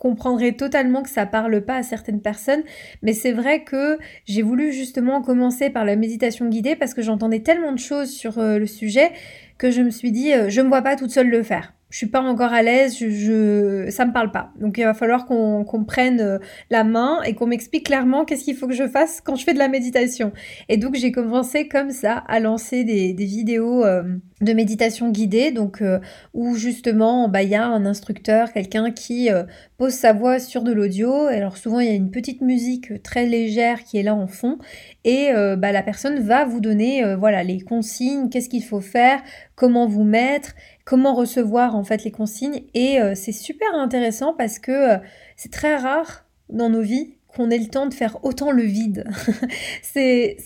comprendrez 0.00 0.56
totalement 0.56 1.02
que 1.02 1.10
ça 1.10 1.26
parle 1.26 1.60
pas 1.60 1.76
à 1.76 1.82
certaines 1.82 2.22
personnes, 2.22 2.62
mais 3.02 3.12
c'est 3.12 3.32
vrai 3.32 3.62
que 3.64 3.98
j'ai 4.24 4.40
voulu 4.40 4.72
justement 4.72 5.20
commencer 5.20 5.68
par 5.68 5.84
la 5.84 5.94
méditation 5.94 6.48
guidée 6.48 6.74
parce 6.74 6.94
que 6.94 7.02
j'entendais 7.02 7.40
tellement 7.40 7.72
de 7.72 7.78
choses 7.78 8.10
sur 8.10 8.38
euh, 8.38 8.58
le 8.58 8.66
sujet 8.66 9.12
que 9.58 9.70
je 9.70 9.82
me 9.82 9.90
suis 9.90 10.10
dit, 10.10 10.32
euh, 10.32 10.48
je 10.48 10.62
me 10.62 10.68
vois 10.68 10.80
pas 10.80 10.96
toute 10.96 11.10
seule 11.10 11.28
le 11.28 11.42
faire 11.42 11.74
je 11.90 11.96
suis 11.96 12.06
pas 12.06 12.20
encore 12.20 12.52
à 12.52 12.62
l'aise, 12.62 12.96
je, 12.98 13.88
ça 13.90 14.06
me 14.06 14.12
parle 14.12 14.30
pas. 14.30 14.52
Donc 14.60 14.78
il 14.78 14.84
va 14.84 14.94
falloir 14.94 15.26
qu'on 15.26 15.84
prenne 15.84 16.20
euh, 16.20 16.38
la 16.70 16.84
main 16.84 17.20
et 17.22 17.34
qu'on 17.34 17.46
m'explique 17.46 17.86
clairement 17.86 18.24
qu'est-ce 18.24 18.44
qu'il 18.44 18.56
faut 18.56 18.68
que 18.68 18.74
je 18.74 18.86
fasse 18.86 19.20
quand 19.20 19.34
je 19.34 19.44
fais 19.44 19.54
de 19.54 19.58
la 19.58 19.66
méditation. 19.66 20.32
Et 20.68 20.76
donc 20.76 20.94
j'ai 20.94 21.10
commencé 21.10 21.66
comme 21.66 21.90
ça 21.90 22.12
à 22.28 22.38
lancer 22.38 22.84
des, 22.84 23.12
des 23.12 23.24
vidéos 23.24 23.84
euh, 23.84 24.04
de 24.40 24.52
méditation 24.52 25.10
guidée, 25.10 25.50
donc 25.50 25.82
euh, 25.82 25.98
où 26.32 26.54
justement 26.54 27.28
bah, 27.28 27.42
il 27.42 27.48
y 27.48 27.56
a 27.56 27.66
un 27.66 27.84
instructeur, 27.84 28.52
quelqu'un 28.52 28.92
qui 28.92 29.28
pose 29.76 29.92
sa 29.92 30.12
voix 30.12 30.38
sur 30.38 30.62
de 30.62 30.72
l'audio. 30.72 31.12
Alors 31.26 31.56
souvent 31.56 31.80
il 31.80 31.88
y 31.88 31.90
a 31.90 31.94
une 31.94 32.12
petite 32.12 32.40
musique 32.40 33.02
très 33.02 33.26
légère 33.26 33.82
qui 33.82 33.98
est 33.98 34.04
là 34.04 34.14
en 34.14 34.28
fond 34.28 34.58
et 35.04 35.30
bah, 35.58 35.72
la 35.72 35.82
personne 35.82 36.20
va 36.20 36.44
vous 36.44 36.60
donner 36.60 37.14
voilà 37.16 37.42
les 37.42 37.60
consignes, 37.60 38.28
qu'est-ce 38.28 38.48
qu'il 38.48 38.62
faut 38.62 38.80
faire, 38.80 39.20
comment 39.56 39.86
vous 39.86 40.04
mettre 40.04 40.54
comment 40.84 41.14
recevoir 41.14 41.76
en 41.76 41.84
fait 41.84 42.04
les 42.04 42.10
consignes 42.10 42.64
et 42.74 43.00
euh, 43.00 43.14
c'est 43.14 43.32
super 43.32 43.74
intéressant 43.74 44.34
parce 44.34 44.58
que 44.58 44.72
euh, 44.72 44.98
c'est 45.36 45.52
très 45.52 45.76
rare 45.76 46.24
dans 46.48 46.68
nos 46.68 46.80
vies 46.80 47.14
qu'on 47.28 47.50
ait 47.50 47.58
le 47.58 47.68
temps 47.68 47.86
de 47.86 47.94
faire 47.94 48.24
autant 48.24 48.50
le 48.50 48.62
vide. 48.62 49.04
c'est 49.82 50.36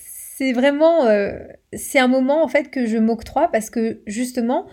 vraiment 0.52 1.06
euh, 1.06 1.38
c'est 1.72 1.98
un 1.98 2.08
moment 2.08 2.42
en 2.42 2.48
fait 2.48 2.70
que 2.70 2.86
je 2.86 2.98
m'octroie 2.98 3.48
parce 3.48 3.70
que 3.70 4.00
justement 4.06 4.66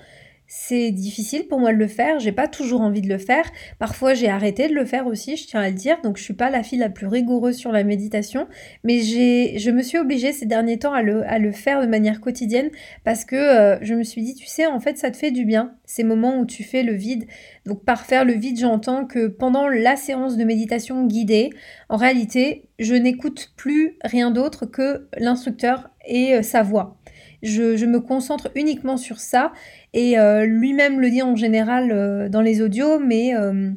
c'est 0.54 0.92
difficile 0.92 1.48
pour 1.48 1.62
moi 1.62 1.72
de 1.72 1.78
le 1.78 1.88
faire, 1.88 2.20
j'ai 2.20 2.34
pas 2.34 2.50
toujours 2.50 2.82
envie 2.82 3.00
de 3.00 3.08
le 3.08 3.18
faire. 3.18 3.50
Parfois, 3.80 4.14
j'ai 4.14 4.28
arrêté 4.28 4.68
de 4.68 4.74
le 4.74 4.84
faire 4.84 5.08
aussi, 5.08 5.38
je 5.38 5.48
tiens 5.48 5.62
à 5.62 5.70
le 5.70 5.76
dire. 5.76 6.02
Donc, 6.04 6.18
je 6.18 6.24
suis 6.24 6.34
pas 6.34 6.50
la 6.50 6.62
fille 6.62 6.78
la 6.78 6.90
plus 6.90 7.08
rigoureuse 7.08 7.56
sur 7.56 7.72
la 7.72 7.86
méditation, 7.86 8.48
mais 8.84 9.00
j'ai, 9.00 9.58
je 9.60 9.72
me 9.72 9.82
suis 9.82 9.98
obligée 9.98 10.34
ces 10.34 10.46
derniers 10.46 10.78
temps 10.78 10.92
à 10.92 11.04
le, 11.04 11.52
faire 11.54 11.80
de 11.80 11.88
manière 11.88 12.20
quotidienne 12.20 12.70
parce 13.06 13.24
que 13.24 13.38
euh, 13.38 13.78
je 13.82 13.94
me 13.94 14.04
suis 14.04 14.24
dit, 14.24 14.36
tu 14.36 14.46
sais, 14.46 14.66
en 14.66 14.82
fait, 14.82 14.98
ça 14.98 15.10
te 15.10 15.16
fait 15.16 15.32
du 15.32 15.46
bien 15.46 15.72
ces 15.86 16.04
moments 16.04 16.38
où 16.38 16.46
tu 16.46 16.66
fais 16.66 16.84
le 16.84 16.96
vide. 16.96 17.28
Donc, 17.66 17.86
par 17.86 18.06
faire 18.06 18.26
le 18.26 18.34
vide, 18.34 18.60
j'entends 18.60 19.06
que 19.06 19.28
pendant 19.28 19.70
la 19.70 19.96
séance 19.96 20.36
de 20.36 20.44
méditation 20.44 21.06
guidée, 21.06 21.50
en 21.88 21.96
réalité, 21.96 22.66
je 22.78 22.96
n'écoute 22.96 23.54
plus 23.56 23.96
rien 24.04 24.32
d'autre 24.32 24.66
que 24.66 25.08
l'instructeur 25.18 25.92
et 26.06 26.36
euh, 26.36 26.42
sa 26.42 26.62
voix. 26.62 26.98
Je, 27.44 27.86
me 27.86 28.00
concentre 28.00 28.50
uniquement 28.56 28.98
sur 28.98 29.20
ça 29.20 29.52
et 29.94 30.20
euh, 30.20 30.46
lui-même 30.46 31.00
le 31.00 31.10
dit 31.10 31.22
en 31.22 31.36
général 31.36 31.92
euh, 31.92 32.30
dans 32.30 32.42
les 32.42 32.62
audios, 32.62 33.00
mais 33.00 33.36
euh, 33.36 33.72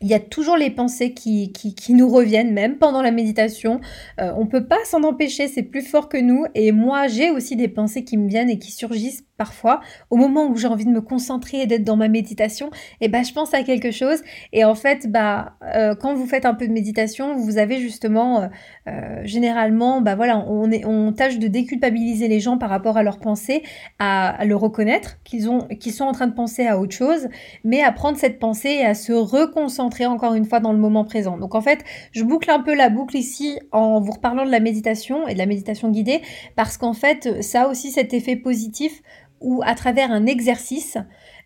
il 0.00 0.08
y 0.08 0.14
a 0.14 0.20
toujours 0.20 0.56
les 0.56 0.70
pensées 0.70 1.12
qui, 1.12 1.52
qui, 1.52 1.94
nous 1.94 2.08
reviennent, 2.08 2.52
même 2.52 2.76
pendant 2.78 3.02
la 3.02 3.10
méditation. 3.10 3.80
on 4.18 4.46
peut 4.46 4.66
pas 4.66 4.82
s'en 4.84 5.02
empêcher, 5.02 5.48
c'est 5.48 5.62
plus 5.62 5.82
fort 5.82 6.08
que 6.08 6.16
nous. 6.16 6.46
Et 6.54 6.72
moi, 6.72 7.06
j'ai 7.06 7.30
aussi 7.30 7.56
des 7.56 7.68
pensées 7.68 8.04
qui 8.04 8.16
me 8.16 8.28
viennent 8.28 8.50
et 8.50 8.58
qui 8.58 8.72
surgissent 8.72 9.24
parfois, 9.40 9.80
au 10.10 10.16
moment 10.16 10.48
où 10.48 10.56
j'ai 10.58 10.66
envie 10.66 10.84
de 10.84 10.90
me 10.90 11.00
concentrer 11.00 11.62
et 11.62 11.66
d'être 11.66 11.82
dans 11.82 11.96
ma 11.96 12.08
méditation, 12.08 12.66
et 13.00 13.06
eh 13.06 13.08
ben 13.08 13.24
je 13.24 13.32
pense 13.32 13.54
à 13.54 13.62
quelque 13.62 13.90
chose. 13.90 14.20
Et 14.52 14.66
en 14.66 14.74
fait, 14.74 15.10
bah 15.10 15.54
euh, 15.62 15.94
quand 15.94 16.12
vous 16.12 16.26
faites 16.26 16.44
un 16.44 16.52
peu 16.52 16.68
de 16.68 16.72
méditation, 16.74 17.36
vous 17.36 17.56
avez 17.56 17.78
justement, 17.78 18.42
euh, 18.42 18.46
euh, 18.88 19.22
généralement, 19.24 20.02
bah 20.02 20.14
voilà, 20.14 20.44
on, 20.46 20.70
est, 20.70 20.84
on 20.84 21.14
tâche 21.14 21.38
de 21.38 21.48
déculpabiliser 21.48 22.28
les 22.28 22.38
gens 22.38 22.58
par 22.58 22.68
rapport 22.68 22.98
à 22.98 23.02
leurs 23.02 23.18
pensées, 23.18 23.62
à, 23.98 24.44
le 24.44 24.56
reconnaître 24.56 25.16
qu'ils 25.24 25.48
qu'ils 25.80 25.92
sont 25.92 26.04
en 26.04 26.12
train 26.12 26.26
de 26.26 26.34
penser 26.34 26.66
à 26.66 26.78
autre 26.78 26.94
chose, 26.94 27.28
mais 27.64 27.82
à 27.82 27.92
prendre 27.92 28.18
cette 28.18 28.40
pensée 28.40 28.68
et 28.68 28.84
à 28.84 28.92
se 28.92 29.14
reconcentrer 29.14 29.89
encore 30.06 30.34
une 30.34 30.44
fois 30.44 30.60
dans 30.60 30.72
le 30.72 30.78
moment 30.78 31.04
présent. 31.04 31.38
Donc 31.38 31.54
en 31.54 31.60
fait, 31.60 31.84
je 32.12 32.24
boucle 32.24 32.50
un 32.50 32.60
peu 32.60 32.74
la 32.74 32.88
boucle 32.88 33.16
ici 33.16 33.58
en 33.72 34.00
vous 34.00 34.12
reparlant 34.12 34.44
de 34.44 34.50
la 34.50 34.60
méditation 34.60 35.28
et 35.28 35.34
de 35.34 35.38
la 35.38 35.46
méditation 35.46 35.90
guidée, 35.90 36.22
parce 36.56 36.76
qu'en 36.76 36.94
fait, 36.94 37.42
ça 37.42 37.62
a 37.62 37.68
aussi 37.68 37.90
cet 37.90 38.14
effet 38.14 38.36
positif 38.36 39.02
où 39.40 39.62
à 39.64 39.74
travers 39.74 40.12
un 40.12 40.26
exercice, 40.26 40.98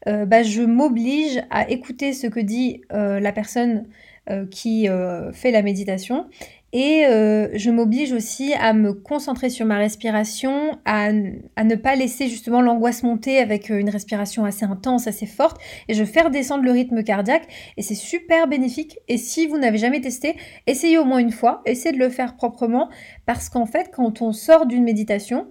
euh, 0.09 0.27
bah, 0.27 0.43
je 0.43 0.63
m'oblige 0.63 1.43
à 1.51 1.71
écouter 1.71 2.13
ce 2.13 2.27
que 2.27 2.41
dit 2.41 2.83
euh, 2.93 3.21
la 3.21 3.33
personne 3.33 3.87
euh, 4.31 4.47
qui 4.47 4.89
fait 5.33 5.51
la 5.51 5.63
méditation 5.63 6.27
et 6.77 7.05
je 7.55 7.71
m'oblige 7.71 8.13
aussi 8.13 8.53
à 8.55 8.73
me 8.73 8.93
concentrer 8.93 9.49
sur 9.49 9.65
ma 9.65 9.79
respiration, 9.79 10.77
à, 10.85 11.13
ne 11.13 11.75
pas 11.77 11.95
laisser 11.95 12.27
justement 12.27 12.61
l'angoisse 12.61 13.05
monter 13.05 13.39
avec 13.39 13.71
une 13.71 13.89
respiration 13.89 14.45
assez 14.45 14.65
intense, 14.65 15.07
assez 15.07 15.27
forte, 15.27 15.61
et 15.89 15.95
je 15.95 16.05
faire 16.05 16.31
descendre 16.31 16.65
le 16.65 16.73
rythme 16.73 17.05
cardiaque, 17.05 17.47
et 17.77 17.83
c'est 17.83 17.95
super 17.95 18.49
bénéfique. 18.49 18.99
Et 19.07 19.19
si 19.19 19.47
vous 19.47 19.57
n'avez 19.57 19.79
jamais 19.79 20.01
testé, 20.01 20.37
essayez 20.67 20.99
au 20.99 21.05
moins 21.05 21.19
une 21.19 21.31
fois, 21.31 21.63
essayez 21.65 21.95
de 21.95 22.01
le 22.01 22.09
faire 22.09 22.35
proprement, 22.35 22.91
parce 23.25 23.49
qu'en 23.49 23.67
fait, 23.67 23.91
quand 23.95 24.21
on 24.21 24.33
sort 24.33 24.67
d'une 24.67 24.83
méditation, 24.83 25.47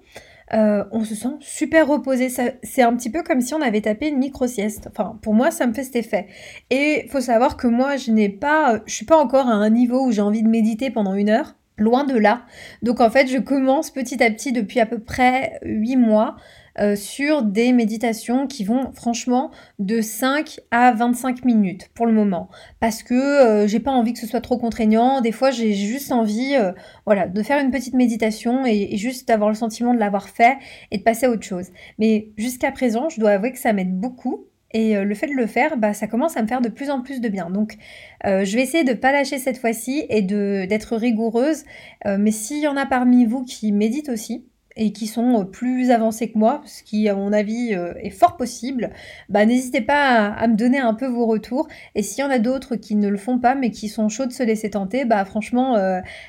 euh, 0.53 0.83
on 0.91 1.03
se 1.03 1.15
sent 1.15 1.35
super 1.39 1.87
reposé. 1.87 2.29
C'est 2.29 2.81
un 2.81 2.95
petit 2.95 3.09
peu 3.09 3.23
comme 3.23 3.41
si 3.41 3.53
on 3.53 3.61
avait 3.61 3.81
tapé 3.81 4.09
une 4.09 4.17
micro-sieste. 4.17 4.87
Enfin, 4.91 5.17
pour 5.21 5.33
moi, 5.33 5.51
ça 5.51 5.65
me 5.65 5.73
fait 5.73 5.83
cet 5.83 5.95
effet. 5.95 6.27
Et 6.69 7.07
faut 7.09 7.21
savoir 7.21 7.57
que 7.57 7.67
moi, 7.67 7.97
je 7.97 8.11
n'ai 8.11 8.29
pas, 8.29 8.81
je 8.85 8.93
suis 8.93 9.05
pas 9.05 9.17
encore 9.17 9.47
à 9.47 9.53
un 9.53 9.69
niveau 9.69 10.05
où 10.05 10.11
j'ai 10.11 10.21
envie 10.21 10.43
de 10.43 10.49
méditer 10.49 10.91
pendant 10.91 11.15
une 11.15 11.29
heure. 11.29 11.55
Loin 11.77 12.03
de 12.03 12.15
là. 12.15 12.43
Donc 12.83 13.01
en 13.01 13.09
fait, 13.09 13.25
je 13.27 13.39
commence 13.39 13.89
petit 13.89 14.23
à 14.23 14.29
petit 14.29 14.51
depuis 14.51 14.79
à 14.79 14.85
peu 14.85 14.99
près 14.99 15.59
8 15.63 15.95
mois 15.95 16.35
euh, 16.79 16.95
sur 16.95 17.43
des 17.43 17.71
méditations 17.71 18.47
qui 18.47 18.63
vont 18.63 18.91
franchement 18.93 19.51
de 19.77 20.01
5 20.01 20.59
à 20.71 20.91
25 20.91 21.45
minutes 21.45 21.89
pour 21.93 22.07
le 22.07 22.13
moment. 22.13 22.49
Parce 22.79 23.03
que 23.03 23.13
euh, 23.13 23.67
j'ai 23.67 23.79
pas 23.79 23.91
envie 23.91 24.13
que 24.13 24.19
ce 24.19 24.25
soit 24.25 24.41
trop 24.41 24.57
contraignant. 24.57 25.21
Des 25.21 25.31
fois, 25.31 25.51
j'ai 25.51 25.73
juste 25.73 26.11
envie 26.11 26.55
euh, 26.55 26.71
voilà, 27.05 27.27
de 27.27 27.43
faire 27.43 27.63
une 27.63 27.69
petite 27.69 27.93
méditation 27.93 28.65
et, 28.65 28.97
juste 28.97 29.27
d'avoir 29.27 29.49
le 29.49 29.55
sentiment 29.55 29.93
de 29.93 29.99
l'avoir 29.99 30.29
fait 30.29 30.57
et 30.89 30.97
de 30.97 31.03
passer 31.03 31.27
à 31.27 31.29
autre 31.29 31.43
chose. 31.43 31.67
Mais 31.99 32.29
jusqu'à 32.37 32.71
présent, 32.71 33.07
je 33.09 33.19
dois 33.19 33.31
avouer 33.31 33.51
que 33.51 33.59
ça 33.59 33.71
m'aide 33.73 33.95
beaucoup 33.99 34.47
et 34.71 34.95
le 34.95 35.13
fait 35.13 35.27
de 35.27 35.33
le 35.33 35.45
faire, 35.45 35.77
bah, 35.77 35.93
ça 35.93 36.07
commence 36.07 36.35
à 36.35 36.41
me 36.41 36.47
faire 36.47 36.61
de 36.61 36.69
plus 36.69 36.89
en 36.89 37.01
plus 37.01 37.21
de 37.21 37.29
bien. 37.29 37.51
Donc, 37.51 37.77
je 38.23 38.55
vais 38.55 38.63
essayer 38.63 38.83
de 38.83 38.93
pas 38.93 39.11
lâcher 39.11 39.37
cette 39.37 39.59
fois-ci 39.59 40.05
et 40.09 40.23
d'être 40.23 40.95
rigoureuse. 40.95 41.63
mais 42.05 42.31
s'il 42.31 42.59
y 42.59 42.67
en 42.67 42.75
a 42.75 42.87
parmi 42.87 43.25
vous 43.25 43.43
qui 43.43 43.71
méditent 43.71 44.09
aussi, 44.09 44.47
et 44.75 44.91
qui 44.91 45.07
sont 45.07 45.45
plus 45.45 45.91
avancés 45.91 46.31
que 46.31 46.37
moi, 46.37 46.61
ce 46.65 46.83
qui 46.83 47.07
à 47.09 47.15
mon 47.15 47.33
avis 47.33 47.73
est 48.01 48.09
fort 48.09 48.37
possible, 48.37 48.91
bah 49.29 49.45
n'hésitez 49.45 49.81
pas 49.81 50.27
à, 50.27 50.47
me 50.47 50.55
donner 50.55 50.79
un 50.79 50.93
peu 50.93 51.07
vos 51.07 51.25
retours. 51.25 51.67
Et 51.95 52.03
s'il 52.03 52.23
y 52.23 52.27
en 52.27 52.31
a 52.31 52.39
d'autres 52.39 52.75
qui 52.75 52.95
ne 52.95 53.07
le 53.07 53.17
font 53.17 53.39
pas 53.39 53.55
mais 53.55 53.71
qui 53.71 53.89
sont 53.89 54.09
chauds 54.09 54.25
de 54.25 54.31
se 54.31 54.43
laisser 54.43 54.71
tenter, 54.71 55.05
bah 55.05 55.23
franchement 55.25 55.75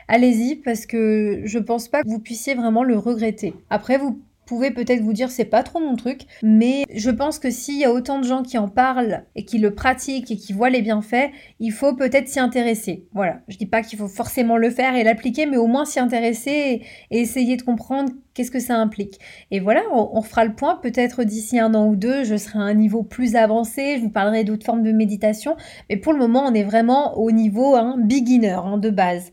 allez-y 0.08 0.56
parce 0.56 0.86
que 0.86 1.42
je 1.44 1.58
pense 1.58 1.88
pas 1.88 2.02
que 2.02 2.08
vous 2.08 2.18
puissiez 2.20 2.54
vraiment 2.54 2.84
le 2.84 2.98
regretter. 2.98 3.54
Après 3.70 3.98
vous 3.98 4.20
pouvez 4.46 4.70
peut-être 4.70 5.02
vous 5.02 5.12
dire 5.12 5.30
c'est 5.30 5.44
pas 5.44 5.62
trop 5.62 5.80
mon 5.80 5.96
truc, 5.96 6.22
mais 6.42 6.84
je 6.94 7.10
pense 7.10 7.38
que 7.38 7.50
s'il 7.50 7.78
y 7.78 7.84
a 7.84 7.92
autant 7.92 8.18
de 8.18 8.24
gens 8.24 8.42
qui 8.42 8.58
en 8.58 8.68
parlent 8.68 9.24
et 9.34 9.44
qui 9.44 9.58
le 9.58 9.74
pratiquent 9.74 10.30
et 10.30 10.36
qui 10.36 10.52
voient 10.52 10.70
les 10.70 10.82
bienfaits, 10.82 11.30
il 11.60 11.72
faut 11.72 11.94
peut-être 11.94 12.28
s'y 12.28 12.40
intéresser. 12.40 13.06
Voilà, 13.12 13.40
je 13.48 13.56
dis 13.56 13.66
pas 13.66 13.82
qu'il 13.82 13.98
faut 13.98 14.08
forcément 14.08 14.56
le 14.56 14.70
faire 14.70 14.94
et 14.94 15.04
l'appliquer, 15.04 15.46
mais 15.46 15.56
au 15.56 15.66
moins 15.66 15.84
s'y 15.84 16.00
intéresser 16.00 16.82
et, 17.10 17.20
essayer 17.20 17.56
de 17.56 17.62
comprendre 17.62 18.12
qu'est-ce 18.34 18.50
que 18.50 18.60
ça 18.60 18.76
implique. 18.76 19.18
Et 19.50 19.60
voilà, 19.60 19.82
on, 19.92 20.20
fera 20.22 20.44
le 20.44 20.54
point. 20.54 20.76
Peut-être 20.76 21.24
d'ici 21.24 21.58
un 21.58 21.74
an 21.74 21.86
ou 21.86 21.96
deux, 21.96 22.24
je 22.24 22.36
serai 22.36 22.58
à 22.58 22.62
un 22.62 22.74
niveau 22.74 23.02
plus 23.02 23.36
avancé, 23.36 23.96
je 23.98 24.02
vous 24.02 24.10
parlerai 24.10 24.44
d'autres 24.44 24.66
formes 24.66 24.82
de 24.82 24.92
méditation, 24.92 25.56
mais 25.88 25.96
pour 25.96 26.12
le 26.12 26.18
moment, 26.18 26.44
on 26.46 26.54
est 26.54 26.64
vraiment 26.64 27.16
au 27.16 27.30
niveau 27.30 27.76
hein, 27.76 27.96
beginner, 27.98 28.50
hein, 28.50 28.78
de 28.78 28.90
base. 28.90 29.32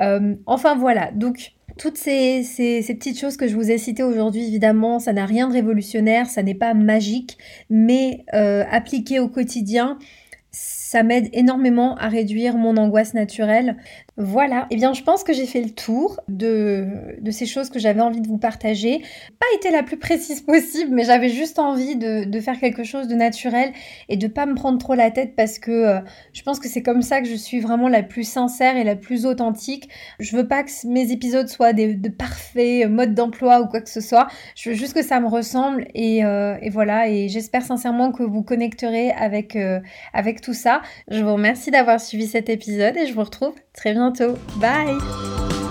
Euh, 0.00 0.34
enfin 0.46 0.74
voilà, 0.74 1.10
donc 1.12 1.52
toutes 1.78 1.96
ces, 1.96 2.44
petites 2.88 3.18
choses 3.18 3.36
que 3.36 3.48
je 3.48 3.54
vous 3.54 3.70
ai 3.70 3.78
citées 3.78 4.02
aujourd'hui, 4.02 4.46
évidemment, 4.46 4.98
ça 4.98 5.12
n'a 5.12 5.26
rien 5.26 5.48
de 5.48 5.52
révolutionnaire, 5.52 6.26
ça 6.26 6.42
n'est 6.42 6.54
pas 6.54 6.74
magique, 6.74 7.38
mais 7.70 8.24
euh, 8.34 8.64
appliqué 8.70 9.18
au 9.18 9.28
quotidien, 9.28 9.98
ça 10.50 11.02
m'aide 11.02 11.28
énormément 11.32 11.96
à 11.96 12.08
réduire 12.08 12.56
mon 12.56 12.76
angoisse 12.76 13.14
naturelle. 13.14 13.76
Voilà, 14.18 14.66
et 14.70 14.74
eh 14.74 14.76
bien 14.76 14.92
je 14.92 15.02
pense 15.02 15.24
que 15.24 15.32
j'ai 15.32 15.46
fait 15.46 15.62
le 15.62 15.70
tour 15.70 16.20
de, 16.28 16.86
ces 17.30 17.46
choses 17.46 17.70
que 17.70 17.78
j'avais 17.78 18.02
envie 18.02 18.20
de 18.20 18.28
vous 18.28 18.36
partager. 18.36 19.00
Pas 19.40 19.46
été 19.56 19.70
la 19.70 19.82
plus 19.82 19.96
précise 19.96 20.40
possible, 20.46 20.90
mais 20.92 21.04
j'avais 21.04 21.30
juste 21.30 21.58
envie 21.58 21.96
de, 21.96 22.40
faire 22.40 22.60
quelque 22.60 22.84
chose 22.84 23.08
de 23.08 23.14
naturel 23.14 23.72
et 24.10 24.18
de 24.18 24.26
pas 24.26 24.44
me 24.44 24.54
prendre 24.54 24.76
trop 24.76 24.94
la 24.94 25.10
tête 25.10 25.34
parce 25.34 25.58
que 25.58 25.70
euh, 25.70 26.00
je 26.34 26.42
pense 26.42 26.58
que 26.58 26.68
c'est 26.68 26.82
comme 26.82 27.00
ça 27.00 27.22
que 27.22 27.28
je 27.28 27.34
suis 27.34 27.60
vraiment 27.60 27.88
la 27.88 28.02
plus 28.02 28.24
sincère 28.24 28.76
et 28.76 28.84
la 28.84 28.96
plus 28.96 29.24
authentique. 29.24 29.88
Je 30.18 30.36
veux 30.36 30.46
pas 30.46 30.62
que 30.62 30.70
mes 30.86 31.10
épisodes 31.10 31.48
soient 31.48 31.72
des, 31.72 31.94
de 31.94 32.08
parfaits 32.10 32.90
modes 32.90 33.14
d'emploi 33.14 33.60
ou 33.62 33.66
quoi 33.66 33.80
que 33.80 33.88
ce 33.88 34.02
soit. 34.02 34.28
Je 34.56 34.70
veux 34.70 34.76
juste 34.76 34.92
que 34.92 35.02
ça 35.02 35.20
me 35.20 35.28
ressemble 35.28 35.86
et, 35.94 36.22
euh, 36.22 36.56
voilà, 36.70 37.08
et 37.08 37.28
j'espère 37.30 37.62
sincèrement 37.62 38.12
que 38.12 38.22
vous 38.24 38.42
connecterez 38.42 39.10
avec, 39.12 39.56
euh, 39.56 39.80
avec 40.12 40.42
tout 40.42 40.54
ça. 40.54 40.82
Je 41.08 41.22
vous 41.22 41.32
remercie 41.32 41.70
d'avoir 41.70 41.98
suivi 41.98 42.26
cet 42.26 42.50
épisode 42.50 42.96
et 42.98 43.06
je 43.06 43.14
vous 43.14 43.24
retrouve 43.24 43.54
très 43.72 43.94
bientôt. 44.10 44.36
Bye 44.56 45.61